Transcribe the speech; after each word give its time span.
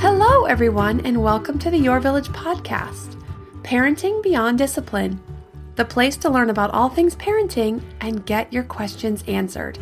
Hello, 0.00 0.46
everyone, 0.46 1.04
and 1.04 1.22
welcome 1.22 1.58
to 1.58 1.68
the 1.68 1.76
Your 1.76 2.00
Village 2.00 2.28
podcast 2.28 3.22
Parenting 3.60 4.22
Beyond 4.22 4.56
Discipline, 4.56 5.22
the 5.76 5.84
place 5.84 6.16
to 6.16 6.30
learn 6.30 6.48
about 6.48 6.70
all 6.70 6.88
things 6.88 7.14
parenting 7.16 7.82
and 8.00 8.24
get 8.24 8.50
your 8.50 8.62
questions 8.62 9.22
answered. 9.28 9.78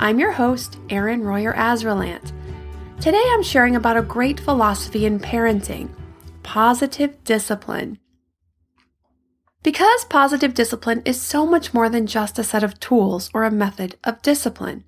I'm 0.00 0.18
your 0.18 0.32
host, 0.32 0.78
Erin 0.90 1.22
Royer 1.22 1.52
Azralant. 1.52 2.32
Today 3.00 3.22
I'm 3.24 3.44
sharing 3.44 3.76
about 3.76 3.96
a 3.96 4.02
great 4.02 4.40
philosophy 4.40 5.06
in 5.06 5.20
parenting 5.20 5.88
positive 6.42 7.22
discipline. 7.22 8.00
Because 9.62 10.04
positive 10.06 10.52
discipline 10.52 11.00
is 11.04 11.20
so 11.20 11.46
much 11.46 11.72
more 11.72 11.88
than 11.88 12.08
just 12.08 12.40
a 12.40 12.42
set 12.42 12.64
of 12.64 12.80
tools 12.80 13.30
or 13.32 13.44
a 13.44 13.52
method 13.52 13.94
of 14.02 14.20
discipline. 14.20 14.82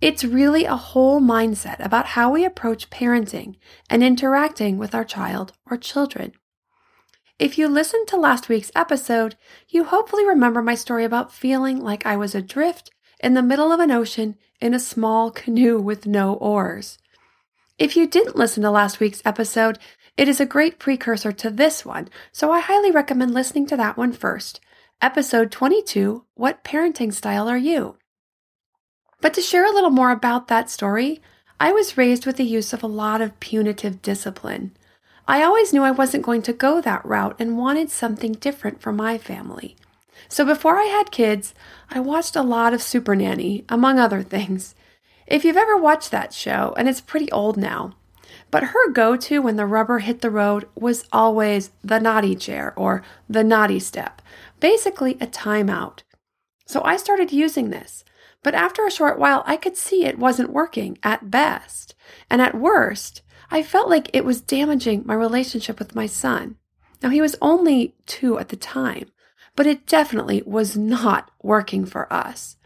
It's 0.00 0.24
really 0.24 0.66
a 0.66 0.76
whole 0.76 1.20
mindset 1.20 1.82
about 1.82 2.06
how 2.06 2.30
we 2.30 2.44
approach 2.44 2.90
parenting 2.90 3.56
and 3.88 4.04
interacting 4.04 4.76
with 4.76 4.94
our 4.94 5.04
child 5.04 5.54
or 5.70 5.78
children. 5.78 6.32
If 7.38 7.56
you 7.56 7.66
listened 7.66 8.06
to 8.08 8.18
last 8.18 8.50
week's 8.50 8.70
episode, 8.74 9.36
you 9.68 9.84
hopefully 9.84 10.26
remember 10.26 10.60
my 10.60 10.74
story 10.74 11.04
about 11.04 11.32
feeling 11.32 11.80
like 11.80 12.04
I 12.04 12.16
was 12.16 12.34
adrift 12.34 12.90
in 13.20 13.32
the 13.32 13.42
middle 13.42 13.72
of 13.72 13.80
an 13.80 13.90
ocean 13.90 14.36
in 14.60 14.74
a 14.74 14.78
small 14.78 15.30
canoe 15.30 15.80
with 15.80 16.06
no 16.06 16.34
oars. 16.34 16.98
If 17.78 17.96
you 17.96 18.06
didn't 18.06 18.36
listen 18.36 18.62
to 18.64 18.70
last 18.70 19.00
week's 19.00 19.22
episode, 19.24 19.78
it 20.18 20.28
is 20.28 20.40
a 20.40 20.46
great 20.46 20.78
precursor 20.78 21.32
to 21.32 21.50
this 21.50 21.84
one, 21.84 22.08
so 22.32 22.50
I 22.50 22.60
highly 22.60 22.90
recommend 22.90 23.32
listening 23.32 23.66
to 23.68 23.76
that 23.78 23.96
one 23.96 24.12
first. 24.12 24.60
Episode 25.00 25.50
22 25.50 26.24
What 26.34 26.64
Parenting 26.64 27.12
Style 27.12 27.48
Are 27.48 27.58
You? 27.58 27.96
But 29.26 29.34
to 29.34 29.42
share 29.42 29.66
a 29.66 29.74
little 29.74 29.90
more 29.90 30.12
about 30.12 30.46
that 30.46 30.70
story, 30.70 31.20
I 31.58 31.72
was 31.72 31.96
raised 31.96 32.26
with 32.26 32.36
the 32.36 32.44
use 32.44 32.72
of 32.72 32.84
a 32.84 32.86
lot 32.86 33.20
of 33.20 33.40
punitive 33.40 34.00
discipline. 34.00 34.70
I 35.26 35.42
always 35.42 35.72
knew 35.72 35.82
I 35.82 35.90
wasn't 35.90 36.22
going 36.22 36.42
to 36.42 36.52
go 36.52 36.80
that 36.80 37.04
route 37.04 37.34
and 37.40 37.58
wanted 37.58 37.90
something 37.90 38.34
different 38.34 38.80
for 38.80 38.92
my 38.92 39.18
family. 39.18 39.74
So 40.28 40.44
before 40.44 40.78
I 40.78 40.84
had 40.84 41.10
kids, 41.10 41.54
I 41.90 41.98
watched 41.98 42.36
a 42.36 42.42
lot 42.42 42.72
of 42.72 42.80
Super 42.80 43.16
Nanny, 43.16 43.64
among 43.68 43.98
other 43.98 44.22
things. 44.22 44.76
If 45.26 45.44
you've 45.44 45.56
ever 45.56 45.76
watched 45.76 46.12
that 46.12 46.32
show, 46.32 46.72
and 46.78 46.88
it's 46.88 47.00
pretty 47.00 47.28
old 47.32 47.56
now, 47.56 47.96
but 48.52 48.62
her 48.62 48.92
go 48.92 49.16
to 49.16 49.42
when 49.42 49.56
the 49.56 49.66
rubber 49.66 49.98
hit 49.98 50.20
the 50.20 50.30
road 50.30 50.68
was 50.76 51.04
always 51.10 51.72
the 51.82 51.98
naughty 51.98 52.36
chair 52.36 52.72
or 52.76 53.02
the 53.28 53.42
naughty 53.42 53.80
step, 53.80 54.22
basically 54.60 55.14
a 55.20 55.26
timeout. 55.26 56.02
So 56.66 56.82
I 56.84 56.96
started 56.96 57.32
using 57.32 57.70
this. 57.70 58.04
But 58.42 58.54
after 58.54 58.86
a 58.86 58.90
short 58.90 59.18
while, 59.18 59.42
I 59.46 59.56
could 59.56 59.76
see 59.76 60.04
it 60.04 60.18
wasn't 60.18 60.52
working 60.52 60.98
at 61.02 61.30
best. 61.30 61.94
And 62.28 62.42
at 62.42 62.54
worst, 62.54 63.22
I 63.50 63.62
felt 63.62 63.88
like 63.88 64.10
it 64.12 64.24
was 64.24 64.40
damaging 64.40 65.02
my 65.06 65.14
relationship 65.14 65.78
with 65.78 65.94
my 65.94 66.06
son. 66.06 66.56
Now, 67.02 67.10
he 67.10 67.20
was 67.20 67.36
only 67.40 67.94
two 68.06 68.38
at 68.38 68.48
the 68.48 68.56
time, 68.56 69.10
but 69.54 69.66
it 69.66 69.86
definitely 69.86 70.42
was 70.44 70.76
not 70.76 71.30
working 71.42 71.86
for 71.86 72.12
us. 72.12 72.56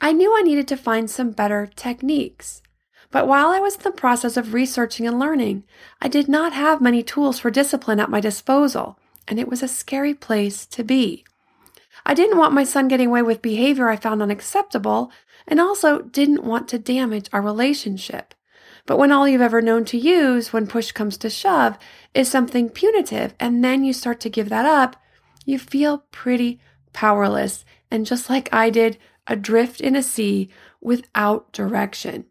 I 0.00 0.12
knew 0.12 0.36
I 0.36 0.42
needed 0.42 0.68
to 0.68 0.76
find 0.76 1.10
some 1.10 1.30
better 1.30 1.70
techniques. 1.74 2.62
But 3.10 3.28
while 3.28 3.48
I 3.48 3.60
was 3.60 3.76
in 3.76 3.82
the 3.82 3.90
process 3.92 4.36
of 4.36 4.52
researching 4.52 5.06
and 5.06 5.18
learning, 5.18 5.64
I 6.02 6.08
did 6.08 6.28
not 6.28 6.52
have 6.52 6.80
many 6.80 7.02
tools 7.02 7.38
for 7.38 7.50
discipline 7.50 8.00
at 8.00 8.10
my 8.10 8.20
disposal, 8.20 8.98
and 9.28 9.38
it 9.38 9.48
was 9.48 9.62
a 9.62 9.68
scary 9.68 10.14
place 10.14 10.66
to 10.66 10.84
be. 10.84 11.24
I 12.06 12.14
didn't 12.14 12.38
want 12.38 12.54
my 12.54 12.64
son 12.64 12.88
getting 12.88 13.08
away 13.08 13.22
with 13.22 13.42
behavior 13.42 13.88
I 13.88 13.96
found 13.96 14.22
unacceptable, 14.22 15.10
and 15.46 15.60
also 15.60 16.02
didn't 16.02 16.44
want 16.44 16.68
to 16.68 16.78
damage 16.78 17.28
our 17.32 17.42
relationship. 17.42 18.32
But 18.86 18.98
when 18.98 19.10
all 19.10 19.26
you've 19.26 19.40
ever 19.40 19.60
known 19.60 19.84
to 19.86 19.98
use 19.98 20.52
when 20.52 20.68
push 20.68 20.92
comes 20.92 21.18
to 21.18 21.28
shove 21.28 21.76
is 22.14 22.30
something 22.30 22.70
punitive, 22.70 23.34
and 23.40 23.62
then 23.64 23.84
you 23.84 23.92
start 23.92 24.20
to 24.20 24.30
give 24.30 24.48
that 24.48 24.64
up, 24.64 24.96
you 25.44 25.58
feel 25.58 26.04
pretty 26.12 26.60
powerless 26.92 27.64
and 27.90 28.06
just 28.06 28.28
like 28.30 28.48
I 28.52 28.70
did, 28.70 28.98
adrift 29.26 29.80
in 29.80 29.96
a 29.96 30.02
sea 30.02 30.48
without 30.80 31.52
direction. 31.52 32.26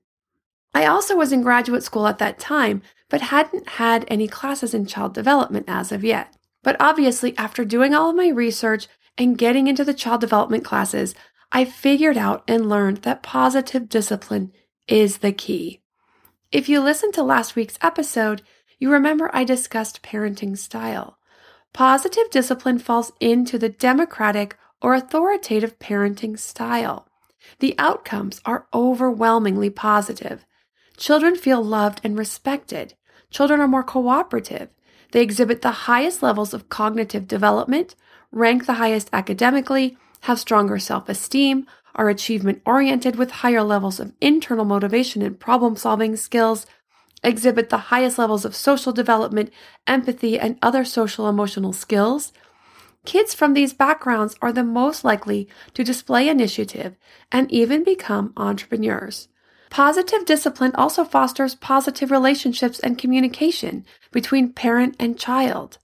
I 0.73 0.85
also 0.85 1.15
was 1.15 1.31
in 1.31 1.41
graduate 1.41 1.83
school 1.83 2.07
at 2.07 2.17
that 2.19 2.39
time, 2.39 2.81
but 3.09 3.21
hadn't 3.21 3.69
had 3.69 4.05
any 4.07 4.27
classes 4.27 4.73
in 4.73 4.85
child 4.85 5.13
development 5.13 5.65
as 5.67 5.91
of 5.91 6.03
yet. 6.03 6.35
But 6.63 6.75
obviously, 6.79 7.37
after 7.37 7.63
doing 7.63 7.93
all 7.93 8.09
of 8.09 8.15
my 8.15 8.29
research 8.29 8.87
and 9.17 9.37
getting 9.37 9.67
into 9.67 9.83
the 9.83 9.93
child 9.93 10.21
development 10.21 10.65
classes, 10.65 11.15
I 11.51 11.65
figured 11.65 12.17
out 12.17 12.43
and 12.47 12.69
learned 12.69 12.97
that 12.97 13.23
positive 13.23 13.87
discipline 13.87 14.51
is 14.87 15.19
the 15.19 15.31
key. 15.31 15.81
If 16.51 16.69
you 16.69 16.79
listened 16.79 17.13
to 17.15 17.23
last 17.23 17.55
week's 17.55 17.77
episode, 17.81 18.41
you 18.79 18.91
remember 18.91 19.29
I 19.33 19.43
discussed 19.43 20.03
parenting 20.03 20.57
style. 20.57 21.17
Positive 21.73 22.29
discipline 22.29 22.79
falls 22.79 23.11
into 23.19 23.57
the 23.57 23.69
democratic 23.69 24.57
or 24.81 24.93
authoritative 24.93 25.79
parenting 25.79 26.37
style. 26.37 27.07
The 27.59 27.75
outcomes 27.77 28.41
are 28.45 28.67
overwhelmingly 28.73 29.69
positive. 29.69 30.45
Children 30.97 31.35
feel 31.35 31.63
loved 31.63 32.01
and 32.03 32.17
respected. 32.17 32.93
Children 33.29 33.59
are 33.59 33.67
more 33.67 33.83
cooperative. 33.83 34.69
They 35.11 35.21
exhibit 35.21 35.61
the 35.61 35.71
highest 35.71 36.23
levels 36.23 36.53
of 36.53 36.69
cognitive 36.69 37.27
development, 37.27 37.95
rank 38.31 38.65
the 38.65 38.73
highest 38.73 39.09
academically, 39.13 39.97
have 40.21 40.39
stronger 40.39 40.79
self 40.79 41.07
esteem, 41.09 41.65
are 41.95 42.09
achievement 42.09 42.61
oriented 42.65 43.15
with 43.15 43.31
higher 43.31 43.63
levels 43.63 43.99
of 43.99 44.13
internal 44.19 44.65
motivation 44.65 45.21
and 45.21 45.39
problem 45.39 45.75
solving 45.75 46.15
skills, 46.15 46.65
exhibit 47.23 47.69
the 47.69 47.89
highest 47.89 48.17
levels 48.17 48.45
of 48.45 48.55
social 48.55 48.91
development, 48.91 49.51
empathy, 49.87 50.37
and 50.39 50.57
other 50.61 50.83
social 50.83 51.29
emotional 51.29 51.73
skills. 51.73 52.33
Kids 53.05 53.33
from 53.33 53.53
these 53.53 53.73
backgrounds 53.73 54.35
are 54.41 54.51
the 54.51 54.63
most 54.63 55.03
likely 55.03 55.47
to 55.73 55.83
display 55.83 56.27
initiative 56.27 56.95
and 57.31 57.51
even 57.51 57.83
become 57.83 58.33
entrepreneurs. 58.35 59.27
Positive 59.69 60.25
discipline 60.25 60.71
also 60.75 61.03
fosters 61.03 61.55
positive 61.55 62.11
relationships 62.11 62.79
and 62.79 62.97
communication 62.97 63.85
between 64.11 64.53
parent 64.53 64.95
and 64.99 65.19
child 65.19 65.77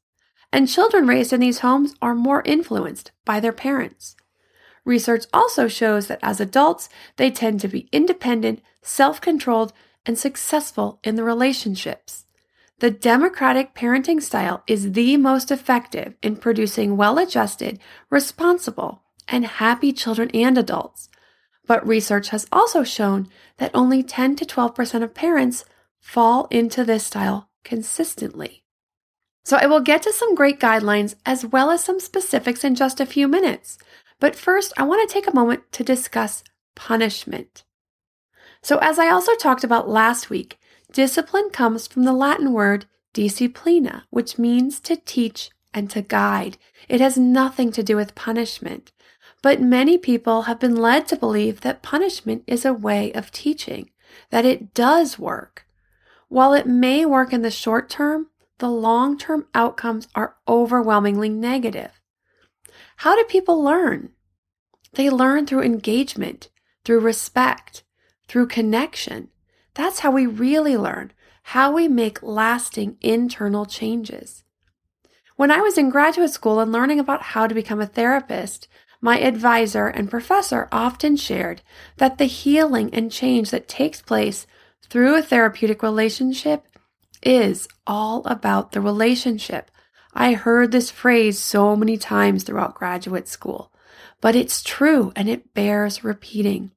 and 0.51 0.67
children 0.67 1.07
raised 1.07 1.33
in 1.33 1.39
these 1.39 1.59
homes 1.59 1.95
are 2.01 2.15
more 2.15 2.41
influenced 2.43 3.11
by 3.25 3.39
their 3.39 3.53
parents. 3.53 4.15
Research 4.83 5.25
also 5.33 5.67
shows 5.67 6.07
that 6.07 6.19
as 6.23 6.39
adults, 6.39 6.89
they 7.17 7.29
tend 7.29 7.59
to 7.61 7.67
be 7.67 7.87
independent, 7.91 8.61
self 8.81 9.21
controlled, 9.21 9.73
and 10.05 10.17
successful 10.17 10.99
in 11.03 11.15
the 11.15 11.23
relationships. 11.23 12.25
The 12.79 12.89
democratic 12.89 13.75
parenting 13.75 14.21
style 14.21 14.63
is 14.65 14.93
the 14.93 15.15
most 15.17 15.51
effective 15.51 16.15
in 16.23 16.35
producing 16.35 16.97
well 16.97 17.19
adjusted, 17.19 17.79
responsible, 18.09 19.03
and 19.27 19.45
happy 19.45 19.93
children 19.93 20.31
and 20.33 20.57
adults. 20.57 21.07
But 21.67 21.85
research 21.85 22.29
has 22.29 22.47
also 22.51 22.83
shown 22.83 23.29
that 23.57 23.69
only 23.75 24.01
10 24.01 24.35
to 24.37 24.45
12% 24.45 25.03
of 25.03 25.13
parents 25.13 25.63
fall 25.99 26.47
into 26.49 26.83
this 26.83 27.05
style 27.05 27.49
consistently. 27.63 28.60
So 29.43 29.57
I 29.57 29.65
will 29.65 29.79
get 29.79 30.03
to 30.03 30.13
some 30.13 30.35
great 30.35 30.59
guidelines 30.59 31.15
as 31.25 31.45
well 31.45 31.71
as 31.71 31.83
some 31.83 31.99
specifics 31.99 32.63
in 32.63 32.75
just 32.75 32.99
a 32.99 33.05
few 33.05 33.27
minutes. 33.27 33.77
But 34.19 34.35
first, 34.35 34.71
I 34.77 34.83
want 34.83 35.07
to 35.07 35.13
take 35.13 35.27
a 35.27 35.35
moment 35.35 35.71
to 35.73 35.83
discuss 35.83 36.43
punishment. 36.75 37.63
So, 38.61 38.77
as 38.77 38.99
I 38.99 39.09
also 39.09 39.35
talked 39.35 39.63
about 39.63 39.89
last 39.89 40.29
week, 40.29 40.59
discipline 40.91 41.49
comes 41.49 41.87
from 41.87 42.03
the 42.03 42.13
Latin 42.13 42.53
word 42.53 42.85
disciplina, 43.13 44.03
which 44.11 44.37
means 44.37 44.79
to 44.81 44.95
teach 44.95 45.49
and 45.73 45.89
to 45.89 46.01
guide. 46.01 46.57
It 46.87 47.01
has 47.01 47.17
nothing 47.17 47.71
to 47.71 47.83
do 47.83 47.95
with 47.95 48.15
punishment. 48.15 48.91
But 49.41 49.61
many 49.61 49.97
people 49.97 50.43
have 50.43 50.59
been 50.59 50.75
led 50.75 51.07
to 51.07 51.15
believe 51.15 51.61
that 51.61 51.81
punishment 51.81 52.43
is 52.45 52.63
a 52.63 52.73
way 52.73 53.11
of 53.13 53.31
teaching, 53.31 53.89
that 54.29 54.45
it 54.45 54.73
does 54.73 55.17
work. 55.17 55.65
While 56.29 56.53
it 56.53 56.67
may 56.67 57.05
work 57.05 57.33
in 57.33 57.41
the 57.41 57.51
short 57.51 57.89
term, 57.89 58.27
the 58.61 58.69
long 58.69 59.17
term 59.17 59.47
outcomes 59.55 60.07
are 60.13 60.35
overwhelmingly 60.47 61.29
negative. 61.29 61.99
How 62.97 63.15
do 63.15 63.23
people 63.23 63.63
learn? 63.63 64.11
They 64.93 65.09
learn 65.09 65.47
through 65.47 65.63
engagement, 65.63 66.49
through 66.85 66.99
respect, 66.99 67.83
through 68.27 68.47
connection. 68.47 69.29
That's 69.73 70.01
how 70.01 70.11
we 70.11 70.27
really 70.27 70.77
learn, 70.77 71.11
how 71.41 71.71
we 71.71 71.87
make 71.87 72.21
lasting 72.21 72.97
internal 73.01 73.65
changes. 73.65 74.43
When 75.37 75.49
I 75.49 75.61
was 75.61 75.79
in 75.79 75.89
graduate 75.89 76.29
school 76.29 76.59
and 76.59 76.71
learning 76.71 76.99
about 76.99 77.23
how 77.23 77.47
to 77.47 77.55
become 77.55 77.81
a 77.81 77.87
therapist, 77.87 78.67
my 79.01 79.19
advisor 79.19 79.87
and 79.87 80.11
professor 80.11 80.67
often 80.71 81.15
shared 81.15 81.63
that 81.97 82.19
the 82.19 82.25
healing 82.25 82.93
and 82.93 83.11
change 83.11 83.49
that 83.49 83.67
takes 83.67 84.03
place 84.03 84.45
through 84.87 85.15
a 85.15 85.23
therapeutic 85.23 85.81
relationship 85.81 86.67
is 87.23 87.67
all 87.85 88.23
about 88.25 88.71
the 88.71 88.81
relationship. 88.81 89.71
I 90.13 90.33
heard 90.33 90.71
this 90.71 90.91
phrase 90.91 91.39
so 91.39 91.75
many 91.75 91.97
times 91.97 92.43
throughout 92.43 92.75
graduate 92.75 93.27
school, 93.27 93.71
but 94.19 94.35
it's 94.35 94.63
true 94.63 95.13
and 95.15 95.29
it 95.29 95.53
bears 95.53 96.03
repeating. 96.03 96.71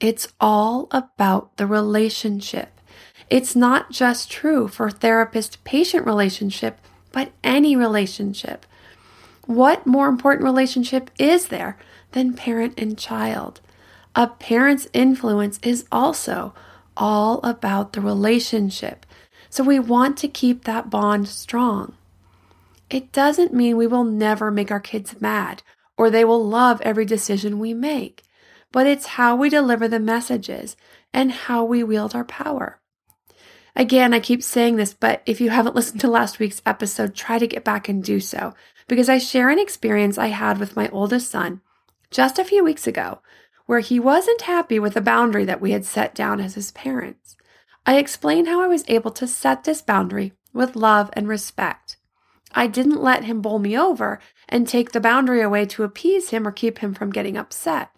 It's 0.00 0.28
all 0.40 0.88
about 0.90 1.56
the 1.56 1.66
relationship. 1.66 2.80
It's 3.28 3.54
not 3.54 3.90
just 3.90 4.30
true 4.30 4.66
for 4.66 4.90
therapist 4.90 5.62
patient 5.62 6.04
relationship, 6.04 6.80
but 7.12 7.32
any 7.44 7.76
relationship. 7.76 8.66
What 9.46 9.86
more 9.86 10.08
important 10.08 10.44
relationship 10.44 11.10
is 11.18 11.48
there 11.48 11.78
than 12.12 12.34
parent 12.34 12.74
and 12.78 12.98
child? 12.98 13.60
A 14.16 14.26
parent's 14.26 14.88
influence 14.92 15.60
is 15.62 15.86
also 15.92 16.54
all 16.96 17.40
about 17.44 17.92
the 17.92 18.00
relationship. 18.00 19.06
So 19.50 19.62
we 19.62 19.78
want 19.78 20.16
to 20.18 20.28
keep 20.28 20.64
that 20.64 20.88
bond 20.88 21.28
strong. 21.28 21.94
It 22.88 23.12
doesn't 23.12 23.52
mean 23.52 23.76
we 23.76 23.86
will 23.86 24.04
never 24.04 24.50
make 24.50 24.70
our 24.70 24.80
kids 24.80 25.20
mad 25.20 25.62
or 25.98 26.08
they 26.08 26.24
will 26.24 26.44
love 26.44 26.80
every 26.80 27.04
decision 27.04 27.58
we 27.58 27.74
make 27.74 28.24
but 28.72 28.86
it's 28.86 29.06
how 29.06 29.36
we 29.36 29.48
deliver 29.48 29.88
the 29.88 30.00
messages 30.00 30.76
and 31.12 31.32
how 31.32 31.64
we 31.64 31.82
wield 31.82 32.14
our 32.14 32.24
power. 32.24 32.80
Again, 33.74 34.12
I 34.12 34.20
keep 34.20 34.42
saying 34.42 34.76
this, 34.76 34.94
but 34.94 35.22
if 35.26 35.40
you 35.40 35.50
haven't 35.50 35.74
listened 35.76 36.00
to 36.02 36.08
last 36.08 36.38
week's 36.38 36.62
episode, 36.64 37.14
try 37.14 37.38
to 37.38 37.46
get 37.46 37.64
back 37.64 37.88
and 37.88 38.02
do 38.02 38.20
so 38.20 38.54
because 38.88 39.08
I 39.08 39.18
share 39.18 39.50
an 39.50 39.58
experience 39.58 40.18
I 40.18 40.28
had 40.28 40.58
with 40.58 40.76
my 40.76 40.88
oldest 40.90 41.30
son 41.30 41.60
just 42.10 42.38
a 42.38 42.44
few 42.44 42.64
weeks 42.64 42.86
ago 42.86 43.20
where 43.66 43.80
he 43.80 44.00
wasn't 44.00 44.42
happy 44.42 44.80
with 44.80 44.94
the 44.94 45.00
boundary 45.00 45.44
that 45.44 45.60
we 45.60 45.70
had 45.70 45.84
set 45.84 46.12
down 46.14 46.40
as 46.40 46.54
his 46.54 46.72
parents. 46.72 47.36
I 47.90 47.96
explained 47.96 48.46
how 48.46 48.60
I 48.60 48.68
was 48.68 48.84
able 48.86 49.10
to 49.10 49.26
set 49.26 49.64
this 49.64 49.82
boundary 49.82 50.32
with 50.52 50.76
love 50.76 51.10
and 51.14 51.26
respect. 51.26 51.96
I 52.54 52.68
didn't 52.68 53.02
let 53.02 53.24
him 53.24 53.40
bowl 53.40 53.58
me 53.58 53.76
over 53.76 54.20
and 54.48 54.68
take 54.68 54.92
the 54.92 55.00
boundary 55.00 55.40
away 55.40 55.66
to 55.66 55.82
appease 55.82 56.30
him 56.30 56.46
or 56.46 56.52
keep 56.52 56.78
him 56.78 56.94
from 56.94 57.10
getting 57.10 57.36
upset. 57.36 57.90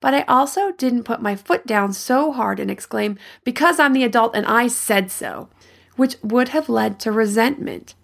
But 0.00 0.12
I 0.12 0.24
also 0.24 0.72
didn't 0.72 1.04
put 1.04 1.22
my 1.22 1.34
foot 1.34 1.66
down 1.66 1.94
so 1.94 2.30
hard 2.30 2.60
and 2.60 2.70
exclaim, 2.70 3.16
because 3.42 3.80
I'm 3.80 3.94
the 3.94 4.04
adult 4.04 4.36
and 4.36 4.44
I 4.44 4.66
said 4.68 5.10
so, 5.10 5.48
which 5.96 6.16
would 6.22 6.50
have 6.50 6.68
led 6.68 7.00
to 7.00 7.10
resentment. 7.10 7.94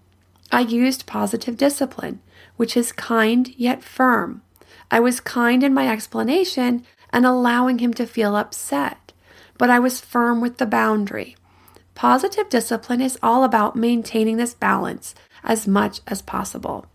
I 0.50 0.60
used 0.60 1.04
positive 1.04 1.58
discipline, 1.58 2.22
which 2.56 2.74
is 2.74 2.90
kind 2.90 3.52
yet 3.58 3.84
firm. 3.84 4.40
I 4.90 4.98
was 4.98 5.20
kind 5.20 5.62
in 5.62 5.74
my 5.74 5.90
explanation 5.90 6.86
and 7.10 7.26
allowing 7.26 7.80
him 7.80 7.92
to 7.94 8.06
feel 8.06 8.34
upset, 8.34 9.03
but 9.58 9.70
I 9.70 9.78
was 9.78 10.00
firm 10.00 10.40
with 10.40 10.58
the 10.58 10.66
boundary. 10.66 11.36
Positive 11.94 12.48
discipline 12.48 13.00
is 13.00 13.18
all 13.22 13.44
about 13.44 13.76
maintaining 13.76 14.36
this 14.36 14.54
balance 14.54 15.14
as 15.44 15.68
much 15.68 16.00
as 16.06 16.22
possible. 16.22 16.86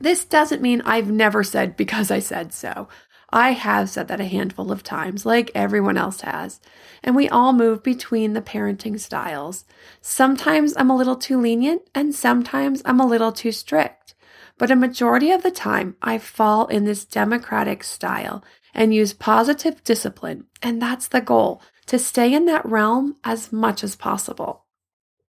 This 0.00 0.24
doesn't 0.24 0.62
mean 0.62 0.82
I've 0.84 1.10
never 1.10 1.44
said 1.44 1.76
because 1.76 2.10
I 2.10 2.18
said 2.18 2.52
so. 2.52 2.88
I 3.30 3.50
have 3.50 3.90
said 3.90 4.08
that 4.08 4.20
a 4.20 4.26
handful 4.26 4.70
of 4.70 4.82
times, 4.82 5.26
like 5.26 5.50
everyone 5.54 5.96
else 5.96 6.20
has, 6.20 6.60
and 7.02 7.16
we 7.16 7.28
all 7.28 7.52
move 7.52 7.82
between 7.82 8.32
the 8.32 8.42
parenting 8.42 8.98
styles. 9.00 9.64
Sometimes 10.00 10.74
I'm 10.76 10.90
a 10.90 10.96
little 10.96 11.16
too 11.16 11.40
lenient, 11.40 11.82
and 11.94 12.14
sometimes 12.14 12.80
I'm 12.84 13.00
a 13.00 13.06
little 13.06 13.32
too 13.32 13.50
strict. 13.50 14.14
But 14.56 14.70
a 14.70 14.76
majority 14.76 15.32
of 15.32 15.42
the 15.42 15.50
time, 15.50 15.96
I 16.00 16.18
fall 16.18 16.66
in 16.66 16.84
this 16.84 17.04
democratic 17.04 17.82
style 17.82 18.44
and 18.74 18.94
use 18.94 19.12
positive 19.12 19.82
discipline, 19.84 20.46
and 20.62 20.82
that's 20.82 21.08
the 21.08 21.20
goal 21.20 21.62
to 21.86 21.98
stay 21.98 22.32
in 22.32 22.46
that 22.46 22.66
realm 22.66 23.16
as 23.24 23.52
much 23.52 23.84
as 23.84 23.96
possible. 23.96 24.64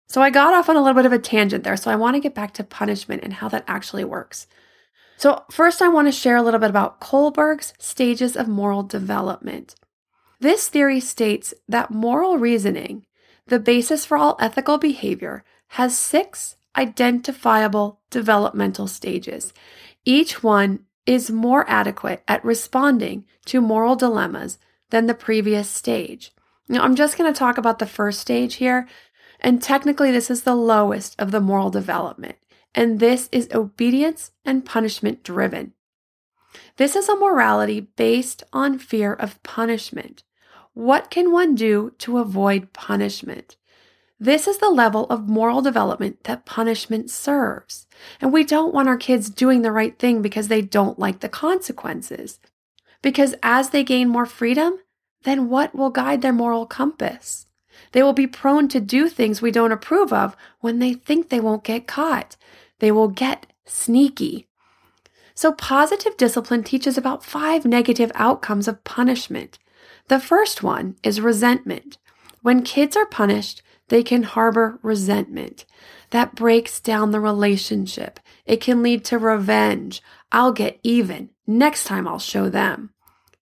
So 0.07 0.21
I 0.21 0.29
got 0.29 0.53
off 0.53 0.69
on 0.69 0.75
a 0.75 0.81
little 0.81 0.95
bit 0.95 1.05
of 1.05 1.13
a 1.13 1.19
tangent 1.19 1.63
there, 1.63 1.77
so 1.77 1.89
I 1.91 1.95
want 1.95 2.15
to 2.15 2.19
get 2.19 2.35
back 2.35 2.53
to 2.53 2.63
punishment 2.63 3.23
and 3.23 3.33
how 3.33 3.49
that 3.49 3.63
actually 3.67 4.03
works. 4.03 4.47
So, 5.17 5.43
first, 5.51 5.81
I 5.81 5.87
want 5.87 6.07
to 6.07 6.11
share 6.11 6.35
a 6.35 6.41
little 6.41 6.59
bit 6.59 6.69
about 6.69 6.99
Kohlberg's 6.99 7.73
stages 7.79 8.35
of 8.35 8.47
moral 8.47 8.83
development. 8.83 9.75
This 10.39 10.67
theory 10.67 10.99
states 10.99 11.53
that 11.67 11.91
moral 11.91 12.37
reasoning, 12.37 13.05
the 13.47 13.59
basis 13.59 14.05
for 14.05 14.17
all 14.17 14.37
ethical 14.39 14.77
behavior, 14.77 15.43
has 15.69 15.97
six 15.97 16.57
identifiable 16.75 18.01
developmental 18.09 18.87
stages. 18.87 19.53
Each 20.05 20.43
one 20.43 20.85
is 21.05 21.31
more 21.31 21.69
adequate 21.69 22.23
at 22.27 22.43
responding 22.45 23.25
to 23.45 23.61
moral 23.61 23.95
dilemmas 23.95 24.57
than 24.89 25.07
the 25.07 25.13
previous 25.13 25.69
stage. 25.69 26.31
Now, 26.69 26.83
I'm 26.83 26.95
just 26.95 27.17
going 27.17 27.31
to 27.31 27.37
talk 27.37 27.57
about 27.57 27.79
the 27.79 27.85
first 27.85 28.19
stage 28.19 28.55
here, 28.55 28.87
and 29.39 29.61
technically, 29.61 30.11
this 30.11 30.31
is 30.31 30.43
the 30.43 30.55
lowest 30.55 31.19
of 31.19 31.31
the 31.31 31.41
moral 31.41 31.69
development 31.69 32.37
and 32.75 32.99
this 32.99 33.29
is 33.31 33.49
obedience 33.53 34.31
and 34.45 34.65
punishment 34.65 35.23
driven. 35.23 35.73
This 36.77 36.95
is 36.95 37.07
a 37.07 37.15
morality 37.15 37.81
based 37.81 38.43
on 38.51 38.79
fear 38.79 39.13
of 39.13 39.41
punishment. 39.43 40.23
What 40.73 41.11
can 41.11 41.31
one 41.31 41.55
do 41.55 41.93
to 41.99 42.17
avoid 42.17 42.73
punishment? 42.73 43.57
This 44.23 44.47
is 44.47 44.59
the 44.59 44.69
level 44.69 45.05
of 45.07 45.27
moral 45.27 45.61
development 45.61 46.23
that 46.23 46.45
punishment 46.45 47.11
serves. 47.11 47.87
And 48.21 48.31
we 48.31 48.45
don't 48.45 48.73
want 48.73 48.87
our 48.87 48.97
kids 48.97 49.29
doing 49.29 49.63
the 49.63 49.71
right 49.71 49.99
thing 49.99 50.21
because 50.21 50.47
they 50.47 50.61
don't 50.61 50.97
like 50.97 51.19
the 51.19 51.27
consequences. 51.27 52.39
Because 53.01 53.35
as 53.43 53.71
they 53.71 53.83
gain 53.83 54.07
more 54.07 54.25
freedom, 54.25 54.79
then 55.23 55.49
what 55.49 55.75
will 55.75 55.89
guide 55.89 56.21
their 56.21 56.31
moral 56.31 56.65
compass? 56.65 57.47
They 57.91 58.01
will 58.01 58.13
be 58.13 58.27
prone 58.27 58.69
to 58.69 58.79
do 58.79 59.09
things 59.09 59.41
we 59.41 59.51
don't 59.51 59.73
approve 59.73 60.13
of 60.13 60.37
when 60.61 60.79
they 60.79 60.93
think 60.93 61.27
they 61.27 61.41
won't 61.41 61.65
get 61.65 61.85
caught 61.85 62.37
they 62.83 62.91
will 62.91 63.07
get 63.07 63.45
sneaky. 63.65 64.45
So, 65.35 65.53
positive 65.53 66.17
discipline 66.17 66.63
teaches 66.63 66.97
about 66.97 67.23
five 67.23 67.63
negative 67.63 68.11
outcomes 68.13 68.67
of 68.67 68.83
punishment. 68.83 69.57
The 70.09 70.19
first 70.19 70.63
one 70.63 70.97
is 71.01 71.21
resentment. 71.21 71.97
When 72.41 72.61
kids 72.61 72.97
are 72.97 73.05
punished, 73.05 73.63
they 73.93 74.01
can 74.01 74.23
harbor 74.23 74.79
resentment. 74.81 75.65
That 76.09 76.33
breaks 76.33 76.79
down 76.79 77.11
the 77.11 77.19
relationship. 77.19 78.19
It 78.43 78.59
can 78.59 78.81
lead 78.81 79.05
to 79.05 79.19
revenge. 79.19 80.01
I'll 80.31 80.51
get 80.51 80.79
even. 80.81 81.29
Next 81.45 81.83
time 81.83 82.07
I'll 82.07 82.17
show 82.17 82.49
them. 82.49 82.89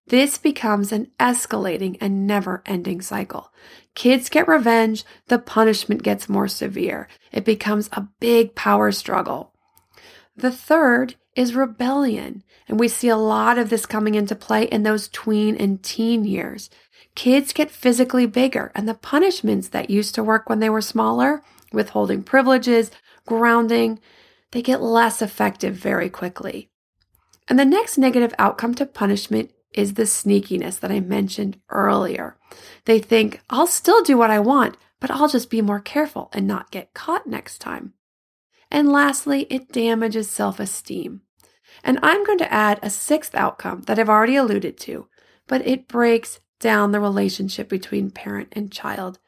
This 0.08 0.36
becomes 0.36 0.92
an 0.92 1.10
escalating 1.18 1.96
and 2.02 2.26
never 2.26 2.62
ending 2.66 3.00
cycle. 3.00 3.50
Kids 3.94 4.28
get 4.28 4.46
revenge, 4.46 5.06
the 5.28 5.38
punishment 5.38 6.02
gets 6.02 6.28
more 6.28 6.48
severe. 6.48 7.08
It 7.32 7.46
becomes 7.46 7.88
a 7.90 8.08
big 8.20 8.54
power 8.54 8.92
struggle. 8.92 9.54
The 10.36 10.52
third 10.52 11.14
is 11.34 11.54
rebellion, 11.54 12.42
and 12.68 12.78
we 12.78 12.88
see 12.88 13.08
a 13.08 13.16
lot 13.16 13.56
of 13.56 13.70
this 13.70 13.86
coming 13.86 14.16
into 14.16 14.34
play 14.34 14.64
in 14.64 14.82
those 14.82 15.08
tween 15.08 15.56
and 15.56 15.82
teen 15.82 16.26
years. 16.26 16.68
Kids 17.14 17.52
get 17.52 17.70
physically 17.70 18.26
bigger, 18.26 18.72
and 18.74 18.88
the 18.88 18.94
punishments 18.94 19.68
that 19.68 19.90
used 19.90 20.14
to 20.14 20.24
work 20.24 20.48
when 20.48 20.60
they 20.60 20.70
were 20.70 20.80
smaller, 20.80 21.42
withholding 21.72 22.22
privileges, 22.22 22.90
grounding, 23.26 24.00
they 24.52 24.62
get 24.62 24.82
less 24.82 25.20
effective 25.20 25.74
very 25.74 26.08
quickly. 26.08 26.70
And 27.48 27.58
the 27.58 27.64
next 27.64 27.98
negative 27.98 28.34
outcome 28.38 28.74
to 28.76 28.86
punishment 28.86 29.50
is 29.74 29.94
the 29.94 30.04
sneakiness 30.04 30.80
that 30.80 30.92
I 30.92 31.00
mentioned 31.00 31.58
earlier. 31.68 32.36
They 32.84 32.98
think, 32.98 33.40
I'll 33.50 33.66
still 33.66 34.02
do 34.02 34.16
what 34.16 34.30
I 34.30 34.38
want, 34.38 34.76
but 35.00 35.10
I'll 35.10 35.28
just 35.28 35.50
be 35.50 35.62
more 35.62 35.80
careful 35.80 36.30
and 36.32 36.46
not 36.46 36.70
get 36.70 36.94
caught 36.94 37.26
next 37.26 37.58
time. 37.58 37.94
And 38.70 38.90
lastly, 38.90 39.46
it 39.50 39.72
damages 39.72 40.30
self 40.30 40.60
esteem. 40.60 41.22
And 41.82 41.98
I'm 42.02 42.24
going 42.24 42.38
to 42.38 42.52
add 42.52 42.78
a 42.82 42.90
sixth 42.90 43.34
outcome 43.34 43.82
that 43.82 43.98
I've 43.98 44.08
already 44.08 44.36
alluded 44.36 44.78
to, 44.78 45.08
but 45.46 45.66
it 45.66 45.88
breaks 45.88 46.40
down 46.62 46.92
the 46.92 47.00
relationship 47.00 47.68
between 47.68 48.10
parent 48.10 48.48
and 48.52 48.72
child. 48.72 49.18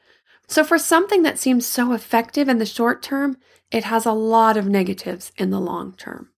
So, 0.47 0.65
for 0.65 0.79
something 0.79 1.23
that 1.23 1.39
seems 1.39 1.67
so 1.67 1.93
effective 1.93 2.49
in 2.49 2.59
the 2.59 2.67
short 2.67 3.03
term, 3.03 3.37
it 3.71 3.85
has 3.85 4.07
a 4.07 4.13
lot 4.13 4.57
of 4.57 4.67
negatives 4.67 5.33
in 5.37 5.51
the 5.51 5.61
long 5.61 5.95
term. 5.95 6.31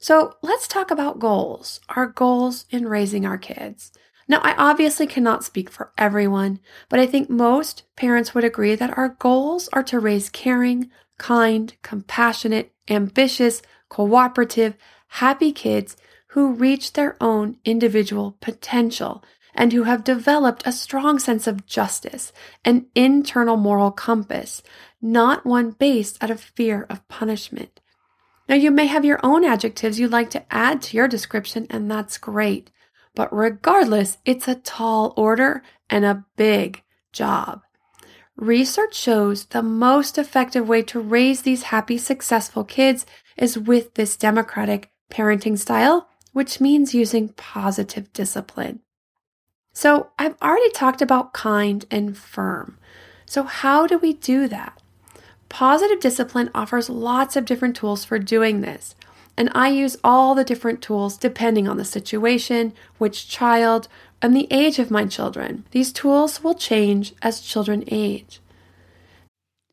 So, 0.00 0.34
let's 0.42 0.66
talk 0.66 0.90
about 0.90 1.18
goals, 1.20 1.80
our 1.88 2.06
goals 2.06 2.64
in 2.70 2.88
raising 2.88 3.26
our 3.26 3.38
kids. 3.38 3.92
Now, 4.28 4.40
I 4.42 4.54
obviously 4.56 5.06
cannot 5.06 5.44
speak 5.44 5.70
for 5.70 5.92
everyone, 5.96 6.60
but 6.88 7.00
I 7.00 7.06
think 7.06 7.30
most 7.30 7.84
parents 7.96 8.34
would 8.34 8.44
agree 8.44 8.74
that 8.74 8.96
our 8.96 9.10
goals 9.18 9.68
are 9.72 9.82
to 9.84 9.98
raise 9.98 10.28
caring, 10.28 10.90
kind, 11.18 11.74
compassionate, 11.82 12.72
ambitious, 12.88 13.62
cooperative, 13.88 14.76
happy 15.08 15.52
kids 15.52 15.96
who 16.28 16.52
reach 16.52 16.92
their 16.92 17.16
own 17.22 17.56
individual 17.64 18.36
potential 18.40 19.24
and 19.54 19.72
who 19.72 19.84
have 19.84 20.04
developed 20.04 20.62
a 20.66 20.72
strong 20.72 21.18
sense 21.18 21.46
of 21.46 21.66
justice, 21.66 22.32
an 22.64 22.86
internal 22.94 23.56
moral 23.56 23.90
compass, 23.90 24.62
not 25.00 25.46
one 25.46 25.70
based 25.70 26.22
out 26.22 26.30
of 26.30 26.40
fear 26.40 26.86
of 26.88 27.06
punishment. 27.08 27.80
Now, 28.48 28.54
you 28.54 28.70
may 28.70 28.86
have 28.86 29.04
your 29.04 29.20
own 29.22 29.44
adjectives 29.44 30.00
you'd 30.00 30.10
like 30.10 30.30
to 30.30 30.44
add 30.50 30.80
to 30.82 30.96
your 30.96 31.08
description, 31.08 31.66
and 31.68 31.90
that's 31.90 32.16
great. 32.16 32.70
But 33.14 33.34
regardless, 33.34 34.18
it's 34.24 34.48
a 34.48 34.54
tall 34.54 35.12
order 35.16 35.62
and 35.90 36.04
a 36.04 36.24
big 36.36 36.82
job. 37.12 37.62
Research 38.36 38.94
shows 38.94 39.46
the 39.46 39.62
most 39.62 40.16
effective 40.16 40.68
way 40.68 40.82
to 40.82 41.00
raise 41.00 41.42
these 41.42 41.64
happy, 41.64 41.98
successful 41.98 42.62
kids 42.64 43.04
is 43.36 43.58
with 43.58 43.94
this 43.94 44.16
democratic 44.16 44.90
parenting 45.10 45.58
style, 45.58 46.08
which 46.32 46.60
means 46.60 46.94
using 46.94 47.30
positive 47.30 48.12
discipline. 48.12 48.80
So, 49.80 50.08
I've 50.18 50.34
already 50.42 50.70
talked 50.70 51.00
about 51.00 51.32
kind 51.32 51.84
and 51.88 52.18
firm. 52.18 52.78
So, 53.26 53.44
how 53.44 53.86
do 53.86 53.96
we 53.96 54.12
do 54.12 54.48
that? 54.48 54.82
Positive 55.48 56.00
discipline 56.00 56.50
offers 56.52 56.90
lots 56.90 57.36
of 57.36 57.44
different 57.44 57.76
tools 57.76 58.04
for 58.04 58.18
doing 58.18 58.60
this. 58.60 58.96
And 59.36 59.48
I 59.54 59.68
use 59.68 59.96
all 60.02 60.34
the 60.34 60.42
different 60.42 60.82
tools 60.82 61.16
depending 61.16 61.68
on 61.68 61.76
the 61.76 61.84
situation, 61.84 62.72
which 62.98 63.28
child, 63.28 63.86
and 64.20 64.34
the 64.34 64.48
age 64.50 64.80
of 64.80 64.90
my 64.90 65.06
children. 65.06 65.64
These 65.70 65.92
tools 65.92 66.42
will 66.42 66.54
change 66.54 67.14
as 67.22 67.40
children 67.40 67.84
age. 67.86 68.40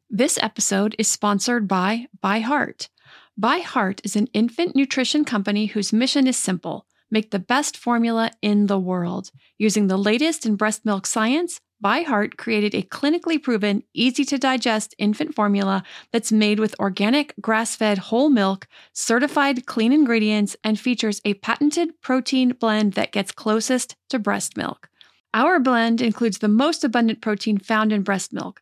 This 0.07 0.37
episode 0.39 0.95
is 0.99 1.09
sponsored 1.09 1.67
by 1.67 2.05
ByHeart. 2.23 2.89
By 3.35 3.57
Heart 3.57 4.01
is 4.03 4.15
an 4.15 4.27
infant 4.33 4.75
nutrition 4.75 5.25
company 5.25 5.65
whose 5.65 5.91
mission 5.91 6.27
is 6.27 6.37
simple 6.37 6.85
make 7.15 7.31
the 7.31 7.39
best 7.39 7.77
formula 7.77 8.29
in 8.41 8.67
the 8.67 8.77
world. 8.77 9.31
Using 9.57 9.87
the 9.87 9.95
latest 9.95 10.45
in 10.45 10.57
breast 10.57 10.83
milk 10.83 11.07
science, 11.07 11.61
ByHeart 11.81 12.35
created 12.35 12.75
a 12.75 12.81
clinically 12.81 13.41
proven, 13.41 13.83
easy 13.93 14.25
to 14.25 14.37
digest 14.37 14.93
infant 14.97 15.33
formula 15.33 15.81
that's 16.11 16.33
made 16.33 16.59
with 16.59 16.77
organic, 16.77 17.33
grass 17.39 17.73
fed 17.73 17.97
whole 17.97 18.29
milk, 18.29 18.67
certified 18.91 19.65
clean 19.65 19.93
ingredients, 19.93 20.57
and 20.61 20.77
features 20.77 21.21
a 21.23 21.35
patented 21.35 22.01
protein 22.01 22.49
blend 22.59 22.93
that 22.93 23.13
gets 23.13 23.31
closest 23.31 23.95
to 24.09 24.19
breast 24.19 24.57
milk. 24.57 24.89
Our 25.33 25.61
blend 25.61 26.01
includes 26.01 26.39
the 26.39 26.49
most 26.49 26.83
abundant 26.83 27.21
protein 27.21 27.59
found 27.59 27.93
in 27.93 28.03
breast 28.03 28.33
milk, 28.33 28.61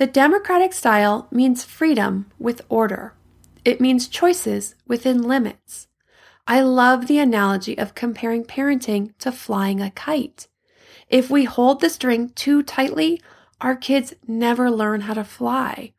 The 0.00 0.06
democratic 0.06 0.72
style 0.72 1.28
means 1.30 1.62
freedom 1.62 2.32
with 2.38 2.62
order. 2.70 3.12
It 3.66 3.82
means 3.82 4.08
choices 4.08 4.74
within 4.86 5.20
limits. 5.20 5.88
I 6.48 6.62
love 6.62 7.06
the 7.06 7.18
analogy 7.18 7.76
of 7.76 7.94
comparing 7.94 8.44
parenting 8.44 9.12
to 9.18 9.30
flying 9.30 9.82
a 9.82 9.90
kite. 9.90 10.48
If 11.10 11.28
we 11.28 11.44
hold 11.44 11.82
the 11.82 11.90
string 11.90 12.30
too 12.30 12.62
tightly, 12.62 13.20
our 13.60 13.76
kids 13.76 14.14
never 14.26 14.70
learn 14.70 15.02
how 15.02 15.12
to 15.12 15.22
fly. 15.22 15.92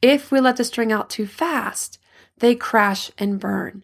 If 0.00 0.30
we 0.30 0.38
let 0.38 0.56
the 0.56 0.62
string 0.62 0.92
out 0.92 1.10
too 1.10 1.26
fast, 1.26 1.98
they 2.38 2.54
crash 2.54 3.10
and 3.18 3.40
burn. 3.40 3.82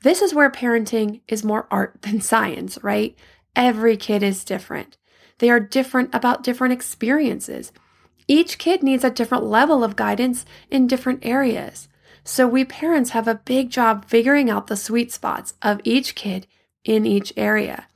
This 0.00 0.20
is 0.20 0.34
where 0.34 0.50
parenting 0.50 1.20
is 1.28 1.44
more 1.44 1.68
art 1.70 2.02
than 2.02 2.20
science, 2.32 2.76
right? 2.82 3.16
Every 3.54 3.96
kid 3.96 4.24
is 4.24 4.42
different. 4.42 4.96
They 5.38 5.48
are 5.48 5.60
different 5.60 6.12
about 6.12 6.42
different 6.42 6.72
experiences. 6.72 7.70
Each 8.30 8.58
kid 8.58 8.84
needs 8.84 9.02
a 9.02 9.10
different 9.10 9.42
level 9.42 9.82
of 9.82 9.96
guidance 9.96 10.46
in 10.70 10.86
different 10.86 11.26
areas. 11.26 11.88
So 12.22 12.46
we 12.46 12.64
parents 12.64 13.10
have 13.10 13.26
a 13.26 13.42
big 13.44 13.70
job 13.70 14.04
figuring 14.04 14.48
out 14.48 14.68
the 14.68 14.76
sweet 14.76 15.10
spots 15.10 15.54
of 15.62 15.80
each 15.82 16.14
kid 16.14 16.46
in 16.84 17.04
each 17.04 17.32
area. 17.36 17.88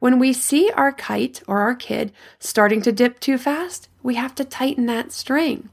When 0.00 0.18
we 0.18 0.32
see 0.32 0.72
our 0.72 0.90
kite 0.90 1.40
or 1.46 1.60
our 1.60 1.76
kid 1.76 2.10
starting 2.40 2.82
to 2.82 2.90
dip 2.90 3.20
too 3.20 3.38
fast, 3.38 3.88
we 4.02 4.16
have 4.16 4.34
to 4.34 4.44
tighten 4.44 4.86
that 4.86 5.12
string. 5.12 5.68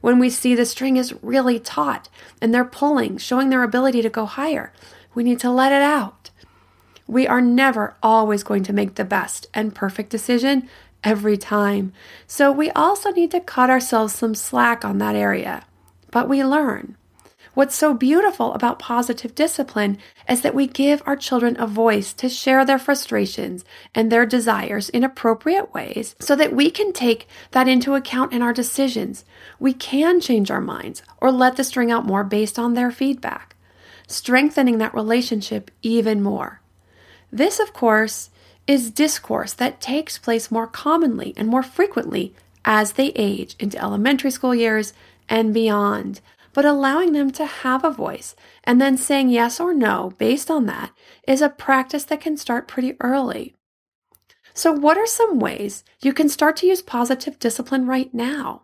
When 0.00 0.20
we 0.20 0.30
see 0.30 0.54
the 0.54 0.64
string 0.64 0.96
is 0.96 1.20
really 1.20 1.58
taut 1.58 2.08
and 2.40 2.54
they're 2.54 2.64
pulling, 2.64 3.18
showing 3.18 3.50
their 3.50 3.64
ability 3.64 4.00
to 4.02 4.08
go 4.08 4.26
higher, 4.26 4.72
we 5.12 5.24
need 5.24 5.40
to 5.40 5.50
let 5.50 5.72
it 5.72 5.82
out. 5.82 6.30
We 7.08 7.26
are 7.26 7.40
never 7.40 7.96
always 8.00 8.44
going 8.44 8.62
to 8.64 8.72
make 8.72 8.94
the 8.94 9.04
best 9.04 9.48
and 9.52 9.74
perfect 9.74 10.10
decision 10.10 10.68
every 11.02 11.36
time. 11.36 11.92
So 12.26 12.50
we 12.50 12.70
also 12.70 13.10
need 13.10 13.30
to 13.32 13.40
cut 13.40 13.70
ourselves 13.70 14.14
some 14.14 14.34
slack 14.34 14.84
on 14.84 14.98
that 14.98 15.16
area. 15.16 15.64
But 16.10 16.28
we 16.28 16.44
learn. 16.44 16.96
What's 17.56 17.74
so 17.74 17.94
beautiful 17.94 18.52
about 18.52 18.78
positive 18.78 19.34
discipline 19.34 19.96
is 20.28 20.42
that 20.42 20.54
we 20.54 20.66
give 20.66 21.02
our 21.06 21.16
children 21.16 21.56
a 21.58 21.66
voice 21.66 22.12
to 22.12 22.28
share 22.28 22.66
their 22.66 22.78
frustrations 22.78 23.64
and 23.94 24.12
their 24.12 24.26
desires 24.26 24.90
in 24.90 25.02
appropriate 25.02 25.72
ways 25.72 26.14
so 26.20 26.36
that 26.36 26.52
we 26.52 26.70
can 26.70 26.92
take 26.92 27.26
that 27.52 27.66
into 27.66 27.94
account 27.94 28.34
in 28.34 28.42
our 28.42 28.52
decisions. 28.52 29.24
We 29.58 29.72
can 29.72 30.20
change 30.20 30.50
our 30.50 30.60
minds 30.60 31.02
or 31.18 31.32
let 31.32 31.56
the 31.56 31.64
string 31.64 31.90
out 31.90 32.04
more 32.04 32.24
based 32.24 32.58
on 32.58 32.74
their 32.74 32.90
feedback, 32.90 33.56
strengthening 34.06 34.76
that 34.76 34.92
relationship 34.92 35.70
even 35.80 36.22
more. 36.22 36.60
This, 37.32 37.58
of 37.58 37.72
course, 37.72 38.28
is 38.66 38.90
discourse 38.90 39.52
that 39.54 39.80
takes 39.80 40.18
place 40.18 40.50
more 40.50 40.66
commonly 40.66 41.32
and 41.36 41.48
more 41.48 41.62
frequently 41.62 42.34
as 42.64 42.92
they 42.92 43.12
age 43.14 43.54
into 43.58 43.80
elementary 43.80 44.30
school 44.30 44.54
years 44.54 44.92
and 45.28 45.54
beyond. 45.54 46.20
But 46.52 46.64
allowing 46.64 47.12
them 47.12 47.30
to 47.32 47.44
have 47.44 47.84
a 47.84 47.90
voice 47.90 48.34
and 48.64 48.80
then 48.80 48.96
saying 48.96 49.28
yes 49.28 49.60
or 49.60 49.74
no 49.74 50.14
based 50.18 50.50
on 50.50 50.66
that 50.66 50.90
is 51.28 51.42
a 51.42 51.48
practice 51.48 52.04
that 52.04 52.20
can 52.20 52.36
start 52.36 52.66
pretty 52.66 52.96
early. 53.00 53.54
So, 54.54 54.72
what 54.72 54.96
are 54.96 55.06
some 55.06 55.38
ways 55.38 55.84
you 56.00 56.14
can 56.14 56.30
start 56.30 56.56
to 56.56 56.66
use 56.66 56.80
positive 56.80 57.38
discipline 57.38 57.86
right 57.86 58.12
now? 58.14 58.62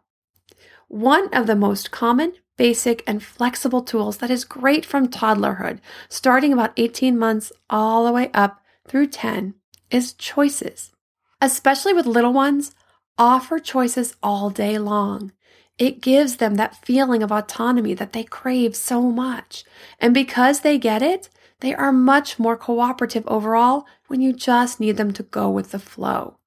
One 0.89 1.29
of 1.35 1.47
the 1.47 1.55
most 1.55 1.91
common, 1.91 2.33
basic, 2.57 3.03
and 3.07 3.23
flexible 3.23 3.83
tools 3.83 4.17
that 4.19 4.31
is 4.31 4.45
great 4.45 4.87
from 4.87 5.09
toddlerhood, 5.09 5.81
starting 6.09 6.53
about 6.53 6.73
18 6.79 7.19
months 7.19 7.53
all 7.69 8.07
the 8.07 8.13
way 8.13 8.31
up 8.33 8.63
through 8.89 9.09
10, 9.09 9.55
is 9.93 10.13
choices. 10.15 10.93
Especially 11.41 11.93
with 11.93 12.07
little 12.07 12.33
ones, 12.33 12.73
Offer 13.19 13.59
choices 13.59 14.17
all 14.23 14.49
day 14.51 14.79
long. 14.79 15.33
It 15.79 16.01
gives 16.01 16.37
them 16.37 16.55
that 16.55 16.85
feeling 16.85 17.23
of 17.23 17.31
autonomy 17.31 17.95
that 17.95 18.13
they 18.13 18.25
crave 18.25 18.75
so 18.75 19.03
much. 19.03 19.65
And 20.01 20.15
because 20.15 20.61
they 20.61 20.79
get 20.79 21.03
it, 21.03 21.29
they 21.61 21.75
are 21.75 21.93
much 21.93 22.39
more 22.39 22.57
cooperative 22.57 23.25
overall 23.27 23.87
when 24.09 24.21
you 24.21 24.33
just 24.33 24.81
need 24.81 24.97
them 24.97 25.13
to 25.13 25.23
go 25.23 25.51
with 25.51 25.71
the 25.71 25.79
flow. 25.79 26.39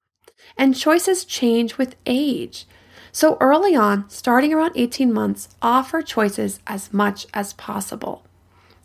And 0.56 0.76
choices 0.76 1.24
change 1.24 1.78
with 1.78 1.96
age. 2.04 2.66
So 3.12 3.36
early 3.40 3.74
on, 3.74 4.10
starting 4.10 4.52
around 4.52 4.72
18 4.74 5.12
months, 5.12 5.48
offer 5.62 6.02
choices 6.02 6.60
as 6.66 6.92
much 6.92 7.26
as 7.32 7.54
possible. 7.54 8.26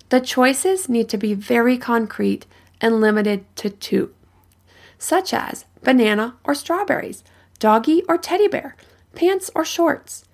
The 0.09 0.21
choices 0.21 0.87
need 0.87 1.09
to 1.09 1.17
be 1.17 1.33
very 1.33 1.77
concrete 1.77 2.45
and 2.79 3.01
limited 3.01 3.53
to 3.57 3.69
two, 3.69 4.13
such 5.01 5.33
as 5.33 5.65
banana 5.81 6.35
or 6.43 6.53
strawberries, 6.53 7.23
doggy 7.57 8.03
or 8.07 8.19
teddy 8.19 8.47
bear, 8.47 8.75
pants 9.15 9.49
or 9.55 9.65
shorts. 9.65 10.25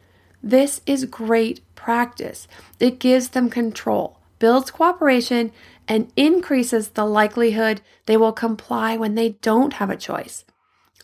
This 0.44 0.82
is 0.86 1.06
great 1.06 1.62
practice. 1.74 2.50
It 2.78 3.00
gives 3.00 3.30
them 3.30 3.50
control, 3.50 4.20
builds 4.40 4.70
cooperation, 4.70 5.54
and 5.88 6.12
increases 6.18 6.90
the 6.90 7.06
likelihood 7.06 7.80
they 8.08 8.18
will 8.18 8.34
comply 8.34 8.98
when 8.98 9.16
they 9.16 9.30
don't 9.42 9.74
have 9.74 9.90
a 9.90 9.96
choice. 9.96 10.44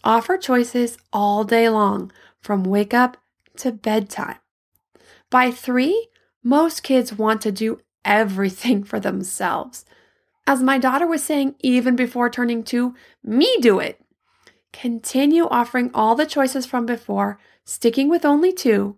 Offer 0.04 0.38
choices 0.38 0.98
all 1.14 1.46
day 1.46 1.70
long, 1.70 2.12
from 2.42 2.66
wake 2.66 2.94
up 2.94 3.16
to 3.58 3.72
bedtime. 3.72 4.36
By 5.30 5.52
three, 5.52 6.10
most 6.44 6.84
kids 6.84 7.14
want 7.14 7.42
to 7.44 7.52
do 7.54 7.80
everything 8.04 8.84
for 8.90 9.00
themselves. 9.00 9.86
As 10.46 10.62
my 10.62 10.78
daughter 10.78 11.08
was 11.08 11.24
saying 11.24 11.56
even 11.62 11.96
before 11.96 12.30
turning 12.30 12.64
two, 12.64 12.96
me 13.24 13.58
do 13.62 13.80
it. 13.80 14.00
Continue 14.72 15.48
offering 15.48 15.92
all 15.94 16.16
the 16.16 16.26
choices 16.26 16.66
from 16.66 16.86
before, 16.86 17.40
sticking 17.64 18.10
with 18.10 18.26
only 18.26 18.52
two, 18.52 18.98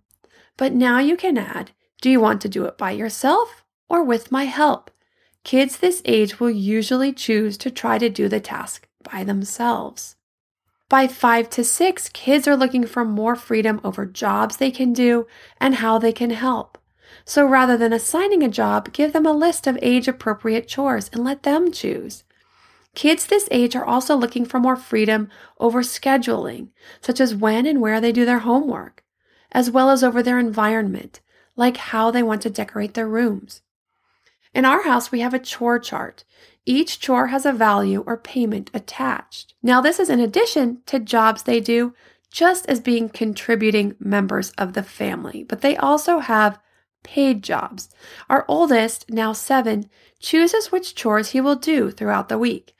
but 0.58 0.74
now 0.74 1.00
you 1.00 1.18
can 1.18 1.38
add 1.38 1.72
do 2.02 2.10
you 2.10 2.20
want 2.20 2.42
to 2.42 2.50
do 2.50 2.66
it 2.66 2.78
by 2.78 2.92
yourself 2.92 3.64
or 3.90 4.04
with 4.04 4.32
my 4.32 4.44
help? 4.44 4.92
Kids 5.44 5.78
this 5.78 6.02
age 6.06 6.40
will 6.40 6.50
usually 6.50 7.14
choose 7.14 7.58
to 7.58 7.72
try 7.72 7.98
to 7.98 8.10
do 8.10 8.28
the 8.28 8.40
task 8.40 8.88
by 9.04 9.24
themselves. 9.24 10.16
By 10.90 11.08
five 11.08 11.50
to 11.52 11.64
six, 11.64 12.10
kids 12.10 12.48
are 12.48 12.56
looking 12.56 12.86
for 12.86 13.04
more 13.04 13.36
freedom 13.36 13.82
over 13.84 14.06
jobs 14.06 14.58
they 14.58 14.72
can 14.72 14.94
do 14.94 15.26
and 15.60 15.76
how 15.76 15.98
they 15.98 16.12
can 16.12 16.30
help. 16.30 16.78
So 17.26 17.46
rather 17.46 17.78
than 17.78 17.94
assigning 17.94 18.44
a 18.44 18.50
job, 18.50 18.94
give 18.94 19.14
them 19.14 19.26
a 19.26 19.32
list 19.32 19.66
of 19.66 19.80
age 19.82 20.08
appropriate 20.08 20.68
chores 20.68 21.10
and 21.12 21.24
let 21.24 21.44
them 21.44 21.72
choose. 21.72 22.24
Kids 22.96 23.28
this 23.28 23.48
age 23.52 23.76
are 23.76 23.86
also 23.86 24.16
looking 24.16 24.46
for 24.46 24.60
more 24.60 24.76
freedom 24.76 25.30
over 25.60 25.82
scheduling, 25.82 26.70
such 27.02 27.20
as 27.20 27.36
when 27.36 27.66
and 27.66 27.82
where 27.82 28.02
they 28.02 28.12
do 28.12 28.26
their 28.26 28.40
homework 28.40 29.04
as 29.56 29.72
well 29.72 29.90
as 29.90 30.04
over 30.04 30.22
their 30.22 30.38
environment, 30.38 31.22
like 31.56 31.78
how 31.78 32.12
they 32.12 32.22
want 32.22 32.42
to 32.42 32.50
decorate 32.50 32.94
their 32.94 33.08
rooms. 33.08 33.62
In 34.54 34.66
our 34.66 34.84
house, 34.84 35.12
we 35.12 35.22
have 35.22 35.34
a 35.34 35.40
chore 35.40 35.80
chart. 35.80 36.26
Each 36.66 37.00
chore 37.00 37.28
has 37.28 37.46
a 37.46 37.54
value 37.54 38.04
or 38.06 38.18
payment 38.18 38.70
attached. 38.74 39.54
Now, 39.64 39.80
this 39.80 39.98
is 39.98 40.10
in 40.10 40.20
addition 40.20 40.82
to 40.88 41.00
jobs 41.00 41.44
they 41.44 41.62
do, 41.62 41.94
just 42.30 42.66
as 42.66 42.82
being 42.82 43.08
contributing 43.08 43.96
members 43.98 44.52
of 44.58 44.74
the 44.74 44.84
family, 44.84 45.46
but 45.48 45.62
they 45.62 45.78
also 45.78 46.20
have 46.20 46.60
paid 47.06 47.42
jobs. 47.44 47.90
Our 48.30 48.44
oldest, 48.50 49.10
now 49.10 49.32
seven, 49.32 49.90
chooses 50.20 50.72
which 50.72 50.96
chores 50.96 51.30
he 51.30 51.40
will 51.40 51.56
do 51.56 51.92
throughout 51.92 52.28
the 52.28 52.38
week. 52.38 52.76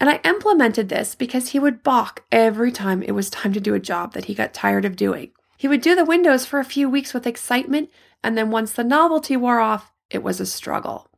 And 0.00 0.10
I 0.10 0.20
implemented 0.24 0.88
this 0.88 1.14
because 1.14 1.50
he 1.50 1.58
would 1.58 1.82
balk 1.82 2.24
every 2.30 2.70
time 2.70 3.02
it 3.02 3.12
was 3.12 3.30
time 3.30 3.52
to 3.54 3.60
do 3.60 3.74
a 3.74 3.80
job 3.80 4.12
that 4.12 4.26
he 4.26 4.34
got 4.34 4.52
tired 4.52 4.84
of 4.84 4.96
doing. 4.96 5.30
He 5.56 5.66
would 5.66 5.80
do 5.80 5.94
the 5.94 6.04
windows 6.04 6.44
for 6.44 6.60
a 6.60 6.64
few 6.64 6.88
weeks 6.88 7.14
with 7.14 7.26
excitement, 7.26 7.90
and 8.22 8.36
then 8.36 8.50
once 8.50 8.72
the 8.72 8.84
novelty 8.84 9.36
wore 9.36 9.58
off, 9.58 9.92
it 10.10 10.22
was 10.22 10.38
a 10.38 10.46
struggle. 10.46 11.08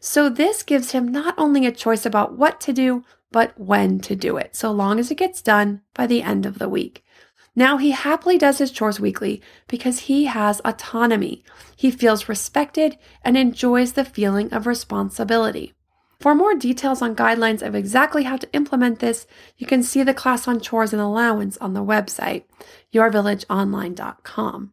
So, 0.00 0.28
this 0.28 0.62
gives 0.62 0.90
him 0.90 1.08
not 1.08 1.34
only 1.38 1.64
a 1.64 1.72
choice 1.72 2.04
about 2.04 2.36
what 2.36 2.60
to 2.62 2.72
do, 2.72 3.04
but 3.32 3.58
when 3.58 4.00
to 4.00 4.14
do 4.14 4.36
it, 4.36 4.54
so 4.54 4.70
long 4.70 4.98
as 4.98 5.10
it 5.10 5.16
gets 5.16 5.40
done 5.40 5.80
by 5.94 6.06
the 6.06 6.22
end 6.22 6.44
of 6.44 6.58
the 6.58 6.68
week. 6.68 7.05
Now 7.58 7.78
he 7.78 7.92
happily 7.92 8.36
does 8.36 8.58
his 8.58 8.70
chores 8.70 9.00
weekly 9.00 9.40
because 9.66 10.00
he 10.00 10.26
has 10.26 10.60
autonomy. 10.60 11.42
He 11.74 11.90
feels 11.90 12.28
respected 12.28 12.98
and 13.24 13.36
enjoys 13.36 13.94
the 13.94 14.04
feeling 14.04 14.52
of 14.52 14.66
responsibility. 14.66 15.72
For 16.20 16.34
more 16.34 16.54
details 16.54 17.00
on 17.00 17.16
guidelines 17.16 17.66
of 17.66 17.74
exactly 17.74 18.24
how 18.24 18.36
to 18.36 18.52
implement 18.52 18.98
this, 18.98 19.26
you 19.56 19.66
can 19.66 19.82
see 19.82 20.02
the 20.02 20.14
class 20.14 20.46
on 20.46 20.60
chores 20.60 20.92
and 20.92 21.00
allowance 21.00 21.56
on 21.58 21.72
the 21.72 21.84
website, 21.84 22.44
yourvillageonline.com. 22.92 24.72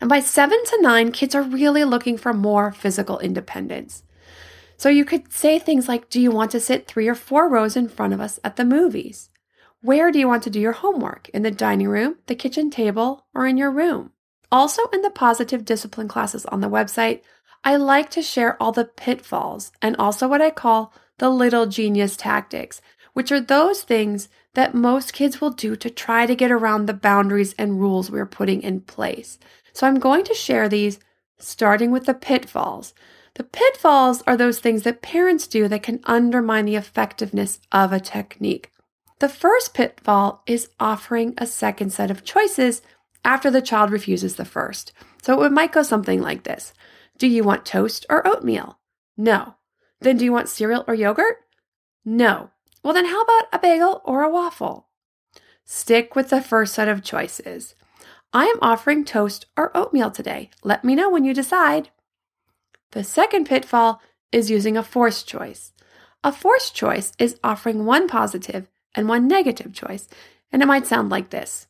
And 0.00 0.08
by 0.08 0.20
seven 0.20 0.62
to 0.64 0.82
nine, 0.82 1.12
kids 1.12 1.34
are 1.34 1.42
really 1.42 1.84
looking 1.84 2.16
for 2.16 2.32
more 2.32 2.72
physical 2.72 3.18
independence. 3.18 4.02
So 4.76 4.88
you 4.88 5.04
could 5.04 5.32
say 5.32 5.58
things 5.58 5.88
like, 5.88 6.08
Do 6.08 6.20
you 6.20 6.30
want 6.30 6.52
to 6.52 6.60
sit 6.60 6.86
three 6.86 7.08
or 7.08 7.14
four 7.14 7.48
rows 7.48 7.76
in 7.76 7.88
front 7.88 8.14
of 8.14 8.20
us 8.20 8.38
at 8.44 8.56
the 8.56 8.64
movies? 8.64 9.28
Where 9.80 10.10
do 10.10 10.18
you 10.18 10.26
want 10.26 10.42
to 10.42 10.50
do 10.50 10.58
your 10.58 10.72
homework? 10.72 11.28
In 11.28 11.42
the 11.42 11.52
dining 11.52 11.86
room, 11.86 12.16
the 12.26 12.34
kitchen 12.34 12.68
table, 12.68 13.26
or 13.32 13.46
in 13.46 13.56
your 13.56 13.70
room? 13.70 14.10
Also, 14.50 14.86
in 14.92 15.02
the 15.02 15.10
positive 15.10 15.64
discipline 15.64 16.08
classes 16.08 16.44
on 16.46 16.60
the 16.60 16.68
website, 16.68 17.20
I 17.62 17.76
like 17.76 18.10
to 18.10 18.22
share 18.22 18.60
all 18.60 18.72
the 18.72 18.86
pitfalls 18.86 19.70
and 19.80 19.94
also 19.96 20.26
what 20.26 20.42
I 20.42 20.50
call 20.50 20.92
the 21.18 21.30
little 21.30 21.66
genius 21.66 22.16
tactics, 22.16 22.80
which 23.12 23.30
are 23.30 23.40
those 23.40 23.82
things 23.82 24.28
that 24.54 24.74
most 24.74 25.12
kids 25.12 25.40
will 25.40 25.50
do 25.50 25.76
to 25.76 25.90
try 25.90 26.26
to 26.26 26.34
get 26.34 26.50
around 26.50 26.86
the 26.86 26.92
boundaries 26.92 27.54
and 27.56 27.78
rules 27.78 28.10
we're 28.10 28.26
putting 28.26 28.62
in 28.62 28.80
place. 28.80 29.38
So 29.72 29.86
I'm 29.86 30.00
going 30.00 30.24
to 30.24 30.34
share 30.34 30.68
these 30.68 30.98
starting 31.38 31.92
with 31.92 32.06
the 32.06 32.14
pitfalls. 32.14 32.94
The 33.34 33.44
pitfalls 33.44 34.24
are 34.26 34.36
those 34.36 34.58
things 34.58 34.82
that 34.82 35.02
parents 35.02 35.46
do 35.46 35.68
that 35.68 35.84
can 35.84 36.00
undermine 36.02 36.64
the 36.64 36.74
effectiveness 36.74 37.60
of 37.70 37.92
a 37.92 38.00
technique. 38.00 38.72
The 39.20 39.28
first 39.28 39.74
pitfall 39.74 40.42
is 40.46 40.68
offering 40.78 41.34
a 41.36 41.46
second 41.46 41.92
set 41.92 42.10
of 42.10 42.24
choices 42.24 42.82
after 43.24 43.50
the 43.50 43.62
child 43.62 43.90
refuses 43.90 44.36
the 44.36 44.44
first. 44.44 44.92
So 45.22 45.42
it 45.42 45.52
might 45.52 45.72
go 45.72 45.82
something 45.82 46.22
like 46.22 46.44
this 46.44 46.72
do 47.18 47.26
you 47.26 47.42
want 47.42 47.66
toast 47.66 48.06
or 48.08 48.26
oatmeal? 48.26 48.78
No. 49.16 49.56
Then 50.00 50.16
do 50.16 50.24
you 50.24 50.32
want 50.32 50.48
cereal 50.48 50.84
or 50.86 50.94
yogurt? 50.94 51.38
No. 52.04 52.50
Well, 52.84 52.94
then 52.94 53.06
how 53.06 53.22
about 53.22 53.48
a 53.52 53.58
bagel 53.58 54.00
or 54.04 54.22
a 54.22 54.30
waffle? 54.30 54.86
Stick 55.64 56.14
with 56.14 56.30
the 56.30 56.40
first 56.40 56.74
set 56.74 56.86
of 56.86 57.02
choices. 57.02 57.74
I 58.32 58.44
am 58.44 58.58
offering 58.62 59.04
toast 59.04 59.46
or 59.56 59.76
oatmeal 59.76 60.12
today. 60.12 60.50
Let 60.62 60.84
me 60.84 60.94
know 60.94 61.10
when 61.10 61.24
you 61.24 61.34
decide. 61.34 61.90
The 62.92 63.02
second 63.02 63.46
pitfall 63.46 64.00
is 64.30 64.50
using 64.50 64.76
a 64.76 64.84
forced 64.84 65.26
choice. 65.26 65.72
A 66.22 66.30
forced 66.30 66.74
choice 66.74 67.12
is 67.18 67.40
offering 67.42 67.84
one 67.84 68.06
positive 68.06 68.68
and 68.98 69.08
one 69.08 69.28
negative 69.28 69.72
choice, 69.72 70.08
and 70.50 70.60
it 70.60 70.66
might 70.66 70.86
sound 70.86 71.08
like 71.08 71.30
this 71.30 71.68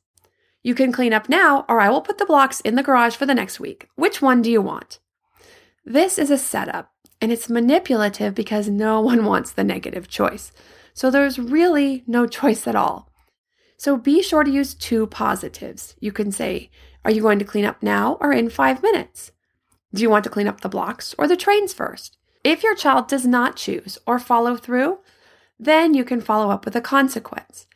You 0.63 0.75
can 0.75 0.93
clean 0.93 1.13
up 1.13 1.29
now, 1.29 1.67
or 1.69 1.79
I 1.79 1.91
will 1.91 2.01
put 2.01 2.17
the 2.17 2.25
blocks 2.25 2.63
in 2.63 2.75
the 2.75 2.83
garage 2.83 3.17
for 3.17 3.27
the 3.27 3.35
next 3.35 3.61
week. 3.61 3.89
Which 3.97 4.23
one 4.23 4.41
do 4.41 4.51
you 4.51 4.63
want? 4.63 4.99
This 5.85 6.19
is 6.19 6.31
a 6.31 6.39
setup, 6.39 6.91
and 7.21 7.31
it's 7.31 7.51
manipulative 7.51 8.35
because 8.35 8.69
no 8.69 9.01
one 9.13 9.27
wants 9.27 9.53
the 9.53 9.63
negative 9.63 10.09
choice. 10.09 10.53
So 10.95 11.11
there's 11.11 11.39
really 11.39 12.03
no 12.07 12.27
choice 12.27 12.67
at 12.67 12.75
all. 12.75 13.13
So 13.77 13.99
be 13.99 14.23
sure 14.23 14.43
to 14.43 14.51
use 14.51 14.75
two 14.75 15.07
positives. 15.07 15.95
You 16.01 16.11
can 16.11 16.33
say, 16.33 16.71
Are 17.05 17.11
you 17.11 17.21
going 17.21 17.39
to 17.41 17.45
clean 17.45 17.67
up 17.67 17.83
now 17.83 18.17
or 18.21 18.33
in 18.33 18.49
five 18.49 18.83
minutes? 18.83 19.33
Do 19.95 20.01
you 20.01 20.09
want 20.09 20.25
to 20.25 20.31
clean 20.31 20.49
up 20.49 20.63
the 20.63 20.69
blocks 20.69 21.15
or 21.19 21.29
the 21.29 21.37
trains 21.37 21.75
first? 21.75 22.17
If 22.43 22.63
your 22.63 22.75
child 22.75 23.07
does 23.07 23.27
not 23.27 23.57
choose 23.57 23.99
or 24.07 24.19
follow 24.19 24.57
through, 24.57 25.01
then 25.59 25.95
you 25.95 26.05
can 26.05 26.21
follow 26.21 26.51
up 26.51 26.65
with 26.65 26.77
a 26.77 26.81
consequence. 26.81 27.67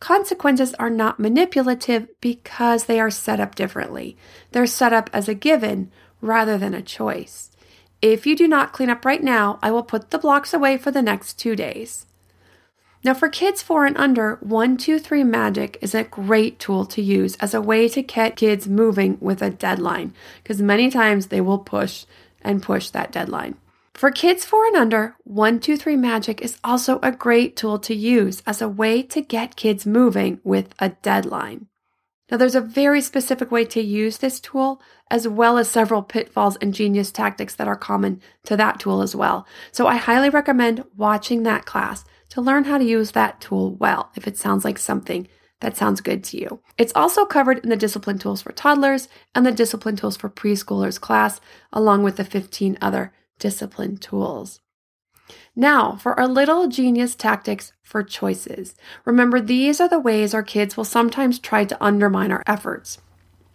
Consequences 0.00 0.74
are 0.74 0.90
not 0.90 1.20
manipulative 1.20 2.08
because 2.20 2.84
they 2.84 2.98
are 2.98 3.10
set 3.10 3.40
up 3.40 3.54
differently. 3.54 4.16
They're 4.50 4.66
set 4.66 4.92
up 4.92 5.08
as 5.12 5.28
a 5.28 5.34
given 5.34 5.90
rather 6.20 6.58
than 6.58 6.74
a 6.74 6.82
choice. 6.82 7.50
If 8.00 8.26
you 8.26 8.34
do 8.34 8.48
not 8.48 8.72
clean 8.72 8.90
up 8.90 9.04
right 9.04 9.22
now, 9.22 9.60
I 9.62 9.70
will 9.70 9.84
put 9.84 10.10
the 10.10 10.18
blocks 10.18 10.52
away 10.52 10.76
for 10.76 10.90
the 10.90 11.02
next 11.02 11.34
two 11.34 11.54
days. 11.54 12.06
Now, 13.04 13.14
for 13.14 13.28
kids 13.28 13.62
four 13.62 13.84
and 13.84 13.96
under, 13.96 14.36
123 14.40 15.24
Magic 15.24 15.78
is 15.80 15.94
a 15.94 16.04
great 16.04 16.60
tool 16.60 16.84
to 16.86 17.02
use 17.02 17.36
as 17.36 17.52
a 17.52 17.60
way 17.60 17.88
to 17.88 18.02
get 18.02 18.36
kids 18.36 18.68
moving 18.68 19.18
with 19.20 19.42
a 19.42 19.50
deadline, 19.50 20.14
because 20.42 20.62
many 20.62 20.90
times 20.90 21.26
they 21.26 21.40
will 21.40 21.58
push 21.58 22.04
and 22.42 22.62
push 22.62 22.90
that 22.90 23.10
deadline. 23.10 23.56
For 23.94 24.10
kids 24.10 24.44
four 24.44 24.66
and 24.66 24.76
under, 24.76 25.16
123 25.24 25.96
Magic 25.96 26.40
is 26.40 26.58
also 26.64 26.98
a 27.02 27.12
great 27.12 27.56
tool 27.56 27.78
to 27.80 27.94
use 27.94 28.42
as 28.46 28.62
a 28.62 28.68
way 28.68 29.02
to 29.04 29.20
get 29.20 29.56
kids 29.56 29.86
moving 29.86 30.40
with 30.42 30.74
a 30.78 30.90
deadline. 30.90 31.66
Now, 32.30 32.38
there's 32.38 32.54
a 32.54 32.62
very 32.62 33.02
specific 33.02 33.50
way 33.50 33.66
to 33.66 33.82
use 33.82 34.18
this 34.18 34.40
tool, 34.40 34.80
as 35.10 35.28
well 35.28 35.58
as 35.58 35.68
several 35.68 36.02
pitfalls 36.02 36.56
and 36.56 36.72
genius 36.72 37.12
tactics 37.12 37.54
that 37.56 37.68
are 37.68 37.76
common 37.76 38.22
to 38.44 38.56
that 38.56 38.80
tool 38.80 39.02
as 39.02 39.14
well. 39.14 39.46
So, 39.70 39.86
I 39.86 39.96
highly 39.96 40.30
recommend 40.30 40.84
watching 40.96 41.42
that 41.42 41.66
class 41.66 42.06
to 42.30 42.40
learn 42.40 42.64
how 42.64 42.78
to 42.78 42.84
use 42.84 43.10
that 43.10 43.42
tool 43.42 43.74
well 43.74 44.10
if 44.16 44.26
it 44.26 44.38
sounds 44.38 44.64
like 44.64 44.78
something 44.78 45.28
that 45.60 45.76
sounds 45.76 46.00
good 46.00 46.24
to 46.24 46.38
you. 46.38 46.60
It's 46.78 46.94
also 46.96 47.26
covered 47.26 47.58
in 47.58 47.68
the 47.68 47.76
Discipline 47.76 48.18
Tools 48.18 48.40
for 48.40 48.52
Toddlers 48.52 49.08
and 49.34 49.44
the 49.44 49.52
Discipline 49.52 49.96
Tools 49.96 50.16
for 50.16 50.30
Preschoolers 50.30 50.98
class, 50.98 51.40
along 51.72 52.02
with 52.02 52.16
the 52.16 52.24
15 52.24 52.78
other 52.80 53.12
discipline 53.42 53.96
tools. 53.96 54.60
Now, 55.56 55.96
for 55.96 56.18
our 56.18 56.28
little 56.28 56.68
genius 56.68 57.16
tactics 57.16 57.72
for 57.82 58.04
choices. 58.04 58.76
Remember, 59.04 59.40
these 59.40 59.80
are 59.80 59.88
the 59.88 59.98
ways 59.98 60.32
our 60.32 60.44
kids 60.44 60.76
will 60.76 60.84
sometimes 60.84 61.40
try 61.40 61.64
to 61.64 61.84
undermine 61.84 62.30
our 62.30 62.44
efforts. 62.46 62.98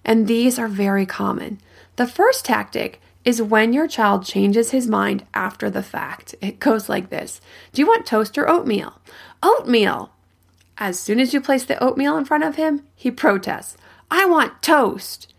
And 0.03 0.27
these 0.27 0.59
are 0.59 0.67
very 0.67 1.05
common. 1.05 1.59
The 1.95 2.05
first 2.05 2.43
tactic 2.43 2.99
is 3.23 3.41
when 3.41 3.71
your 3.71 3.87
child 3.87 4.25
changes 4.25 4.71
his 4.71 4.87
mind 4.87 5.25
after 5.33 5.69
the 5.69 5.81
fact. 5.81 6.35
It 6.41 6.59
goes 6.59 6.89
like 6.89 7.09
this 7.09 7.39
Do 7.71 7.81
you 7.81 7.87
want 7.87 8.05
toast 8.05 8.37
or 8.37 8.49
oatmeal? 8.49 9.01
Oatmeal! 9.41 10.11
As 10.77 10.99
soon 10.99 11.19
as 11.19 11.33
you 11.33 11.39
place 11.39 11.65
the 11.65 11.81
oatmeal 11.81 12.17
in 12.17 12.25
front 12.25 12.43
of 12.43 12.57
him, 12.57 12.83
he 12.93 13.09
protests, 13.09 13.77
I 14.11 14.25
want 14.25 14.61
toast! 14.61 15.33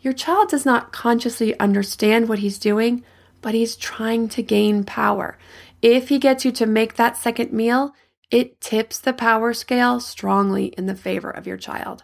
Your 0.00 0.12
child 0.12 0.50
does 0.50 0.66
not 0.66 0.92
consciously 0.92 1.58
understand 1.58 2.28
what 2.28 2.40
he's 2.40 2.58
doing, 2.58 3.02
but 3.46 3.54
he's 3.54 3.76
trying 3.76 4.28
to 4.28 4.42
gain 4.42 4.82
power. 4.82 5.38
If 5.80 6.08
he 6.08 6.18
gets 6.18 6.44
you 6.44 6.50
to 6.50 6.66
make 6.66 6.96
that 6.96 7.16
second 7.16 7.52
meal, 7.52 7.94
it 8.28 8.60
tips 8.60 8.98
the 8.98 9.12
power 9.12 9.54
scale 9.54 10.00
strongly 10.00 10.74
in 10.76 10.86
the 10.86 10.96
favor 10.96 11.30
of 11.30 11.46
your 11.46 11.56
child. 11.56 12.02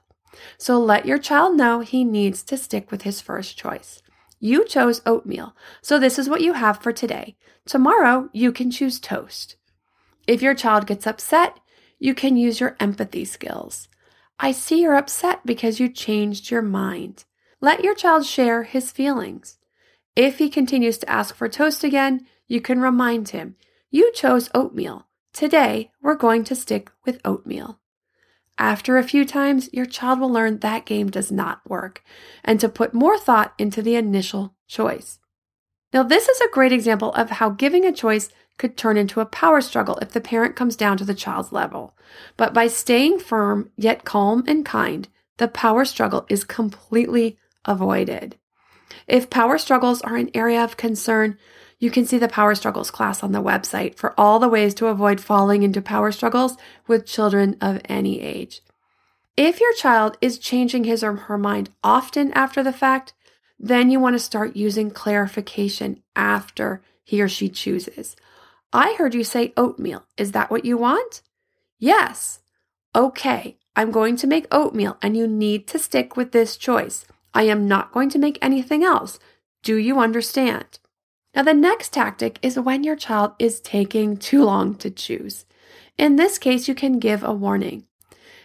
So 0.56 0.78
let 0.78 1.04
your 1.04 1.18
child 1.18 1.56
know 1.56 1.80
he 1.80 2.04
needs 2.04 2.44
to 2.44 2.56
stick 2.56 2.92
with 2.92 3.02
his 3.02 3.20
first 3.20 3.58
choice. 3.58 4.02
You 4.38 4.64
chose 4.64 5.02
oatmeal, 5.04 5.56
so 5.80 5.98
this 5.98 6.16
is 6.16 6.28
what 6.28 6.42
you 6.42 6.52
have 6.52 6.78
for 6.78 6.92
today. 6.92 7.34
Tomorrow, 7.66 8.28
you 8.32 8.52
can 8.52 8.70
choose 8.70 9.00
toast. 9.00 9.56
If 10.28 10.42
your 10.42 10.54
child 10.54 10.86
gets 10.86 11.08
upset, 11.08 11.58
you 11.98 12.14
can 12.14 12.36
use 12.36 12.60
your 12.60 12.76
empathy 12.78 13.24
skills. 13.24 13.88
I 14.38 14.52
see 14.52 14.82
you're 14.82 14.94
upset 14.94 15.44
because 15.44 15.80
you 15.80 15.88
changed 15.88 16.52
your 16.52 16.62
mind. 16.62 17.24
Let 17.60 17.82
your 17.82 17.96
child 17.96 18.26
share 18.26 18.62
his 18.62 18.92
feelings. 18.92 19.58
If 20.14 20.38
he 20.38 20.50
continues 20.50 20.98
to 20.98 21.10
ask 21.10 21.34
for 21.34 21.48
toast 21.48 21.84
again, 21.84 22.26
you 22.46 22.60
can 22.60 22.80
remind 22.80 23.30
him, 23.30 23.56
You 23.90 24.12
chose 24.12 24.50
oatmeal. 24.54 25.06
Today, 25.32 25.90
we're 26.02 26.16
going 26.16 26.44
to 26.44 26.54
stick 26.54 26.90
with 27.06 27.20
oatmeal. 27.24 27.78
After 28.58 28.98
a 28.98 29.02
few 29.02 29.24
times, 29.24 29.70
your 29.72 29.86
child 29.86 30.20
will 30.20 30.30
learn 30.30 30.58
that 30.58 30.84
game 30.84 31.08
does 31.08 31.32
not 31.32 31.68
work 31.68 32.04
and 32.44 32.60
to 32.60 32.68
put 32.68 32.92
more 32.92 33.18
thought 33.18 33.54
into 33.58 33.80
the 33.80 33.96
initial 33.96 34.54
choice. 34.68 35.18
Now, 35.94 36.02
this 36.02 36.28
is 36.28 36.40
a 36.42 36.50
great 36.50 36.72
example 36.72 37.12
of 37.14 37.30
how 37.30 37.48
giving 37.48 37.86
a 37.86 37.92
choice 37.92 38.28
could 38.58 38.76
turn 38.76 38.98
into 38.98 39.20
a 39.20 39.26
power 39.26 39.62
struggle 39.62 39.96
if 39.96 40.10
the 40.10 40.20
parent 40.20 40.56
comes 40.56 40.76
down 40.76 40.98
to 40.98 41.04
the 41.04 41.14
child's 41.14 41.52
level. 41.52 41.96
But 42.36 42.52
by 42.52 42.66
staying 42.66 43.20
firm 43.20 43.70
yet 43.76 44.04
calm 44.04 44.44
and 44.46 44.64
kind, 44.64 45.08
the 45.38 45.48
power 45.48 45.86
struggle 45.86 46.26
is 46.28 46.44
completely 46.44 47.38
avoided. 47.64 48.36
If 49.06 49.30
power 49.30 49.58
struggles 49.58 50.02
are 50.02 50.16
an 50.16 50.30
area 50.34 50.62
of 50.62 50.76
concern, 50.76 51.38
you 51.78 51.90
can 51.90 52.06
see 52.06 52.16
the 52.16 52.28
Power 52.28 52.54
Struggles 52.54 52.92
class 52.92 53.24
on 53.24 53.32
the 53.32 53.42
website 53.42 53.96
for 53.96 54.14
all 54.16 54.38
the 54.38 54.48
ways 54.48 54.72
to 54.74 54.86
avoid 54.86 55.20
falling 55.20 55.64
into 55.64 55.82
power 55.82 56.12
struggles 56.12 56.56
with 56.86 57.06
children 57.06 57.56
of 57.60 57.80
any 57.86 58.20
age. 58.20 58.62
If 59.36 59.60
your 59.60 59.72
child 59.72 60.16
is 60.20 60.38
changing 60.38 60.84
his 60.84 61.02
or 61.02 61.16
her 61.16 61.36
mind 61.36 61.70
often 61.82 62.32
after 62.34 62.62
the 62.62 62.72
fact, 62.72 63.14
then 63.58 63.90
you 63.90 63.98
want 63.98 64.14
to 64.14 64.20
start 64.20 64.54
using 64.54 64.92
clarification 64.92 66.02
after 66.14 66.82
he 67.02 67.20
or 67.20 67.28
she 67.28 67.48
chooses. 67.48 68.14
I 68.72 68.94
heard 68.94 69.12
you 69.12 69.24
say 69.24 69.52
oatmeal. 69.56 70.04
Is 70.16 70.30
that 70.32 70.52
what 70.52 70.64
you 70.64 70.76
want? 70.76 71.22
Yes. 71.80 72.40
Okay, 72.94 73.56
I'm 73.74 73.90
going 73.90 74.16
to 74.18 74.28
make 74.28 74.46
oatmeal 74.54 74.98
and 75.02 75.16
you 75.16 75.26
need 75.26 75.66
to 75.68 75.80
stick 75.80 76.16
with 76.16 76.30
this 76.30 76.56
choice. 76.56 77.06
I 77.34 77.44
am 77.44 77.66
not 77.66 77.92
going 77.92 78.10
to 78.10 78.18
make 78.18 78.38
anything 78.40 78.82
else. 78.82 79.18
Do 79.62 79.76
you 79.76 79.98
understand? 79.98 80.78
Now, 81.34 81.42
the 81.42 81.54
next 81.54 81.92
tactic 81.92 82.38
is 82.42 82.58
when 82.58 82.84
your 82.84 82.96
child 82.96 83.32
is 83.38 83.60
taking 83.60 84.16
too 84.16 84.44
long 84.44 84.74
to 84.76 84.90
choose. 84.90 85.46
In 85.96 86.16
this 86.16 86.38
case, 86.38 86.68
you 86.68 86.74
can 86.74 86.98
give 86.98 87.22
a 87.22 87.32
warning. 87.32 87.86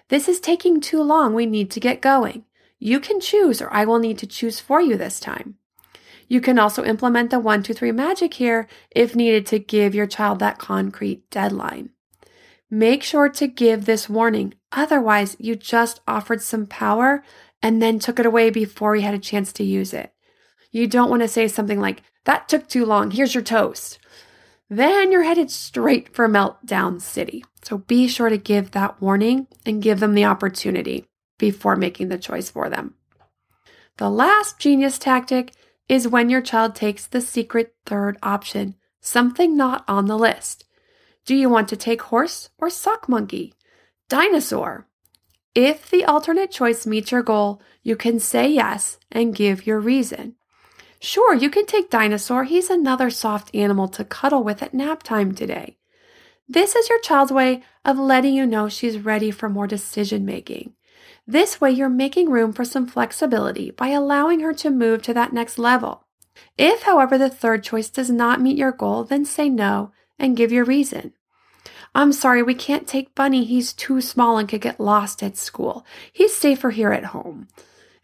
This 0.10 0.30
is 0.30 0.40
taking 0.40 0.80
too 0.80 1.02
long. 1.02 1.34
We 1.34 1.46
need 1.46 1.70
to 1.72 1.82
get 1.82 2.02
going. 2.02 2.46
You 2.80 3.00
can 3.00 3.20
choose, 3.20 3.62
or 3.62 3.74
I 3.74 3.84
will 3.84 4.00
need 4.00 4.18
to 4.20 4.28
choose 4.28 4.60
for 4.60 4.80
you 4.80 4.96
this 4.96 5.20
time. 5.20 5.56
You 6.30 6.40
can 6.40 6.60
also 6.60 6.84
implement 6.84 7.32
the 7.32 7.40
one, 7.40 7.64
two, 7.64 7.74
three 7.74 7.92
magic 7.92 8.36
here 8.36 8.68
if 8.92 9.16
needed 9.16 9.46
to 9.48 9.60
give 9.60 9.96
your 9.96 10.08
child 10.08 10.40
that 10.40 10.60
concrete 10.60 11.30
deadline. 11.30 11.90
Make 12.70 13.02
sure 13.02 13.30
to 13.30 13.48
give 13.48 13.86
this 13.86 14.10
warning. 14.10 14.54
Otherwise, 14.74 15.38
you 15.40 15.56
just 15.56 16.02
offered 16.06 16.42
some 16.42 16.68
power 16.68 17.24
and 17.62 17.82
then 17.82 18.00
took 18.00 18.20
it 18.20 18.26
away 18.26 18.50
before 18.50 18.96
you 18.96 19.02
had 19.02 19.14
a 19.14 19.20
chance 19.20 19.52
to 19.54 19.64
use 19.64 19.94
it. 19.94 20.14
You 20.72 20.88
don't 20.88 21.10
want 21.10 21.22
to 21.22 21.28
say 21.28 21.48
something 21.48 21.80
like, 21.80 22.04
that 22.26 22.50
took 22.50 22.68
too 22.68 22.86
long. 22.86 23.12
Here's 23.12 23.34
your 23.34 23.44
toast. 23.44 24.00
Then 24.70 25.12
you're 25.12 25.24
headed 25.24 25.50
straight 25.50 26.14
for 26.14 26.28
Meltdown 26.28 27.02
City. 27.02 27.44
So 27.64 27.78
be 27.78 28.08
sure 28.08 28.30
to 28.30 28.38
give 28.38 28.72
that 28.72 29.02
warning 29.02 29.48
and 29.66 29.82
give 29.82 30.00
them 30.00 30.14
the 30.14 30.26
opportunity 30.26 31.08
before 31.38 31.76
making 31.76 32.10
the 32.10 32.18
choice 32.18 32.50
for 32.50 32.70
them. 32.70 32.96
The 33.98 34.10
last 34.10 34.60
genius 34.60 35.00
tactic 35.00 35.54
is 35.88 36.08
when 36.08 36.30
your 36.30 36.42
child 36.42 36.76
takes 36.76 37.08
the 37.08 37.22
secret 37.22 37.74
third 37.86 38.18
option, 38.22 38.76
something 39.00 39.56
not 39.56 39.86
on 39.88 40.06
the 40.08 40.18
list. 40.18 40.66
Do 41.26 41.36
you 41.36 41.50
want 41.50 41.70
to 41.70 41.78
take 41.78 42.02
horse 42.04 42.50
or 42.58 42.70
sock 42.70 43.08
monkey? 43.08 43.54
Dinosaur. 44.10 44.87
If 45.56 45.90
the 45.90 46.06
alternate 46.06 46.52
choice 46.52 46.86
meets 46.86 47.12
your 47.12 47.24
goal, 47.24 47.62
you 47.84 47.96
can 47.96 48.20
say 48.20 48.48
yes 48.48 49.00
and 49.12 49.36
give 49.36 49.66
your 49.66 49.80
reason. 49.80 50.36
Sure, 51.00 51.34
you 51.34 51.50
can 51.50 51.66
take 51.66 51.90
Dinosaur. 51.90 52.44
He's 52.44 52.70
another 52.70 53.10
soft 53.10 53.54
animal 53.56 53.88
to 53.90 54.04
cuddle 54.04 54.44
with 54.44 54.64
at 54.64 54.74
nap 54.74 55.04
time 55.04 55.34
today. 55.34 55.78
This 56.50 56.76
is 56.76 56.90
your 56.90 57.00
child's 57.00 57.32
way 57.32 57.62
of 57.84 57.98
letting 58.00 58.34
you 58.34 58.46
know 58.46 58.70
she's 58.70 58.98
ready 58.98 59.32
for 59.32 59.50
more 59.50 59.68
decision 59.68 60.26
making. 60.26 60.74
This 61.28 61.60
way, 61.60 61.72
you're 61.72 61.90
making 61.90 62.30
room 62.30 62.54
for 62.54 62.64
some 62.64 62.88
flexibility 62.88 63.72
by 63.72 63.90
allowing 63.90 64.40
her 64.40 64.54
to 64.54 64.70
move 64.70 65.02
to 65.04 65.14
that 65.14 65.34
next 65.34 65.60
level. 65.60 66.06
If, 66.58 66.84
however, 66.84 67.18
the 67.18 67.30
third 67.30 67.64
choice 67.64 67.90
does 67.90 68.10
not 68.10 68.42
meet 68.42 68.58
your 68.58 68.72
goal, 68.72 69.04
then 69.04 69.26
say 69.26 69.50
no 69.50 69.92
and 70.18 70.38
give 70.38 70.52
your 70.52 70.64
reason. 70.64 71.14
I'm 71.96 72.14
sorry, 72.14 72.44
we 72.44 72.54
can't 72.54 72.88
take 72.88 73.16
Bunny. 73.16 73.44
He's 73.44 73.74
too 73.74 74.02
small 74.02 74.38
and 74.38 74.48
could 74.48 74.62
get 74.62 74.80
lost 74.80 75.24
at 75.24 75.38
school. 75.38 75.86
He's 76.12 76.36
safer 76.36 76.72
here 76.72 76.92
at 76.92 77.06
home 77.06 77.48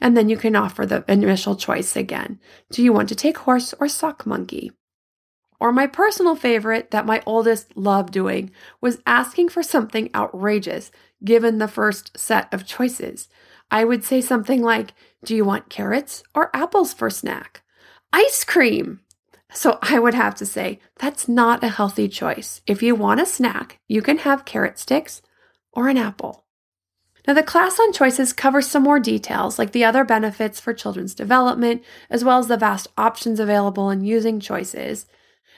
and 0.04 0.18
then 0.18 0.28
you 0.28 0.36
can 0.36 0.54
offer 0.54 0.86
the 0.86 1.06
initial 1.08 1.56
choice 1.56 1.96
again. 1.96 2.38
Do 2.70 2.84
you 2.84 2.92
want 2.92 3.08
to 3.10 3.16
take 3.16 3.38
horse 3.38 3.74
or 3.80 3.88
sock 3.88 4.26
monkey? 4.26 4.74
Or 5.62 5.72
my 5.72 5.88
personal 5.88 6.36
favorite 6.36 6.92
that 6.92 7.06
my 7.06 7.24
oldest 7.26 7.78
loved 7.78 8.12
doing 8.12 8.52
was 8.82 9.02
asking 9.08 9.48
for 9.48 9.64
something 9.64 10.10
outrageous 10.14 10.92
given 11.24 11.58
the 11.58 11.70
first 11.70 12.20
set 12.20 12.54
of 12.54 12.66
choices. 12.66 13.30
I 13.72 13.86
would 13.86 14.04
say 14.04 14.20
something 14.20 14.62
like, 14.62 14.94
Do 15.24 15.38
you 15.38 15.46
want 15.46 15.70
carrots 15.70 16.22
or 16.36 16.54
apples 16.54 16.94
for 16.94 17.10
snack? 17.10 17.64
Ice 18.12 18.44
cream! 18.44 19.00
So 19.54 19.78
I 19.82 20.00
would 20.00 20.16
have 20.16 20.36
to 20.36 20.46
say, 20.46 20.80
that's 20.98 21.28
not 21.28 21.64
a 21.64 21.70
healthy 21.70 22.08
choice. 22.08 22.62
If 22.66 22.82
you 22.82 22.96
want 22.96 23.22
a 23.22 23.26
snack, 23.26 23.80
you 23.88 24.02
can 24.02 24.20
have 24.20 24.46
carrot 24.46 24.80
sticks 24.80 25.22
or 25.72 25.90
an 25.90 25.98
apple. 25.98 26.44
Now, 27.28 27.34
the 27.34 27.44
class 27.44 27.80
on 27.80 27.94
choices 27.94 28.34
covers 28.34 28.68
some 28.68 28.84
more 28.84 29.00
details, 29.00 29.58
like 29.58 29.72
the 29.72 29.86
other 29.86 30.04
benefits 30.04 30.60
for 30.60 30.74
children's 30.74 31.16
development, 31.16 31.84
as 32.10 32.24
well 32.24 32.38
as 32.40 32.48
the 32.48 32.58
vast 32.58 32.88
options 32.98 33.40
available 33.40 33.90
in 33.90 34.04
using 34.04 34.42
choices. 34.42 35.06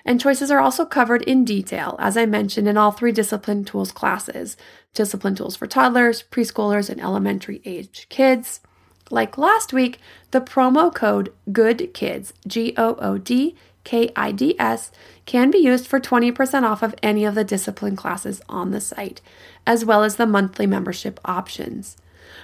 And 0.06 0.22
choices 0.22 0.52
are 0.52 0.60
also 0.60 0.86
covered 0.86 1.24
in 1.24 1.44
detail, 1.44 1.96
as 1.98 2.16
I 2.16 2.28
mentioned, 2.28 2.68
in 2.68 2.78
all 2.78 2.92
three 2.92 3.12
discipline 3.12 3.66
tools 3.66 3.92
classes 3.92 4.58
discipline 4.94 5.36
tools 5.36 5.58
for 5.58 5.68
toddlers, 5.68 6.24
preschoolers, 6.24 6.90
and 6.90 7.02
elementary 7.02 7.62
age 7.66 8.06
kids. 8.10 8.62
Like 9.10 9.38
last 9.38 9.74
week, 9.74 10.00
the 10.32 10.40
promo 10.42 10.94
code 10.94 11.34
GOODKIDS, 11.52 12.34
G 12.48 12.74
O 12.78 12.96
O 12.96 13.18
D 13.18 13.56
K 13.86 14.12
I 14.18 14.34
D 14.34 14.60
S, 14.60 14.92
can 15.26 15.50
be 15.50 15.60
used 15.60 15.88
for 15.88 16.02
20% 16.02 16.64
off 16.64 16.84
of 16.84 16.94
any 17.02 17.24
of 17.24 17.36
the 17.36 17.46
discipline 17.46 17.96
classes 17.96 18.42
on 18.50 18.72
the 18.72 18.82
site 18.82 19.22
as 19.66 19.86
well 19.86 20.04
as 20.04 20.18
the 20.18 20.28
monthly 20.28 20.68
membership 20.68 21.20
options. 21.26 21.98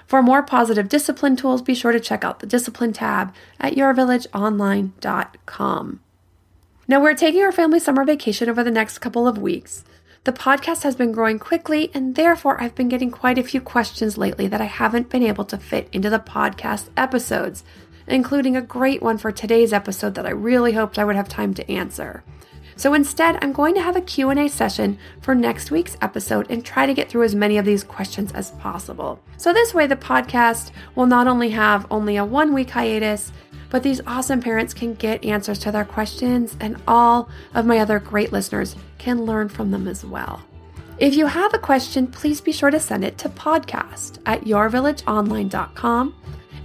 For 0.07 0.21
more 0.21 0.43
positive 0.43 0.87
discipline 0.89 1.35
tools, 1.35 1.61
be 1.61 1.75
sure 1.75 1.91
to 1.91 1.99
check 1.99 2.23
out 2.23 2.39
the 2.39 2.47
discipline 2.47 2.93
tab 2.93 3.33
at 3.59 3.75
yourvillageonline.com. 3.75 5.99
Now, 6.87 7.01
we're 7.01 7.13
taking 7.13 7.43
our 7.43 7.51
family 7.51 7.79
summer 7.79 8.03
vacation 8.03 8.49
over 8.49 8.63
the 8.63 8.71
next 8.71 8.97
couple 8.99 9.27
of 9.27 9.37
weeks. 9.37 9.83
The 10.23 10.33
podcast 10.33 10.83
has 10.83 10.95
been 10.95 11.11
growing 11.11 11.39
quickly, 11.39 11.89
and 11.93 12.15
therefore, 12.15 12.61
I've 12.61 12.75
been 12.75 12.89
getting 12.89 13.09
quite 13.09 13.37
a 13.37 13.43
few 13.43 13.61
questions 13.61 14.17
lately 14.17 14.47
that 14.47 14.61
I 14.61 14.65
haven't 14.65 15.09
been 15.09 15.23
able 15.23 15.45
to 15.45 15.57
fit 15.57 15.87
into 15.91 16.09
the 16.09 16.19
podcast 16.19 16.89
episodes, 16.97 17.63
including 18.11 18.55
a 18.55 18.61
great 18.61 19.01
one 19.01 19.17
for 19.17 19.31
today's 19.31 19.73
episode 19.73 20.15
that 20.15 20.25
I 20.25 20.31
really 20.31 20.73
hoped 20.73 20.99
I 20.99 21.05
would 21.05 21.15
have 21.15 21.29
time 21.29 21.53
to 21.55 21.71
answer. 21.71 22.23
So 22.75 22.93
instead, 22.93 23.37
I'm 23.41 23.53
going 23.53 23.75
to 23.75 23.81
have 23.81 23.95
a 23.95 24.01
Q&A 24.01 24.47
session 24.47 24.97
for 25.21 25.35
next 25.35 25.69
week's 25.69 25.97
episode 26.01 26.49
and 26.49 26.65
try 26.65 26.85
to 26.85 26.93
get 26.93 27.09
through 27.09 27.23
as 27.23 27.35
many 27.35 27.57
of 27.57 27.65
these 27.65 27.83
questions 27.83 28.31
as 28.31 28.51
possible. 28.51 29.19
So 29.37 29.53
this 29.53 29.73
way 29.73 29.85
the 29.87 29.95
podcast 29.95 30.71
will 30.95 31.05
not 31.05 31.27
only 31.27 31.51
have 31.51 31.85
only 31.91 32.17
a 32.17 32.25
1 32.25 32.53
week 32.53 32.71
hiatus, 32.71 33.31
but 33.69 33.83
these 33.83 34.01
awesome 34.07 34.41
parents 34.41 34.73
can 34.73 34.95
get 34.95 35.23
answers 35.23 35.59
to 35.59 35.71
their 35.71 35.85
questions 35.85 36.57
and 36.59 36.81
all 36.87 37.29
of 37.53 37.65
my 37.65 37.77
other 37.77 37.99
great 37.99 38.31
listeners 38.31 38.75
can 38.97 39.25
learn 39.25 39.47
from 39.47 39.71
them 39.71 39.87
as 39.87 40.03
well. 40.03 40.41
If 40.97 41.15
you 41.15 41.25
have 41.25 41.53
a 41.53 41.59
question, 41.59 42.07
please 42.07 42.41
be 42.41 42.51
sure 42.51 42.69
to 42.69 42.79
send 42.79 43.03
it 43.03 43.17
to 43.19 43.29
podcast 43.29 44.19
at 44.25 44.41
yourvillageonline.com. 44.41 46.15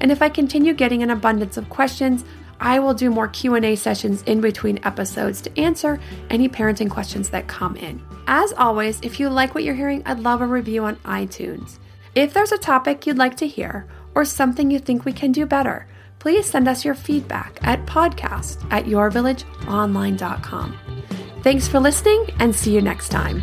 And 0.01 0.11
if 0.11 0.23
I 0.23 0.29
continue 0.29 0.75
getting 0.75 1.03
an 1.03 1.11
abundance 1.11 1.57
of 1.57 1.69
questions, 1.69 2.25
I 2.61 2.79
will 2.79 2.95
do 2.95 3.11
more 3.11 3.29
Q&A 3.29 3.77
sessions 3.77 4.23
in 4.23 4.41
between 4.41 4.81
episodes 4.85 5.41
to 5.43 5.59
answer 5.59 6.01
any 6.31 6.49
parenting 6.49 6.91
questions 6.91 7.31
that 7.31 7.49
come 7.49 7.77
in. 7.77 8.03
As 8.27 8.53
always, 8.55 8.99
if 9.03 9.21
you 9.21 9.29
like 9.29 9.55
what 9.55 9.65
you're 9.65 9.75
hearing, 9.75 10.03
I'd 10.07 10.21
love 10.21 10.41
a 10.41 10.47
review 10.47 10.85
on 10.85 10.97
iTunes. 10.97 11.79
If 12.15 12.33
there's 12.33 12.53
a 12.53 12.59
topic 12.59 13.07
you'd 13.07 13.19
like 13.19 13.37
to 13.39 13.47
hear 13.47 13.87
or 14.15 14.25
something 14.25 14.71
you 14.71 14.79
think 14.79 15.05
we 15.05 15.13
can 15.13 15.33
do 15.33 15.45
better, 15.45 15.87
please 16.19 16.47
send 16.47 16.67
us 16.67 16.85
your 16.85 16.95
feedback 16.95 17.59
at 17.63 17.85
podcast 17.87 18.67
at 18.73 18.87
yourvillageonline.com. 18.87 20.79
Thanks 21.43 21.69
for 21.69 21.79
listening 21.79 22.27
and 22.41 22.55
see 22.55 22.75
you 22.75 22.81
next 22.81 23.11
time. 23.11 23.43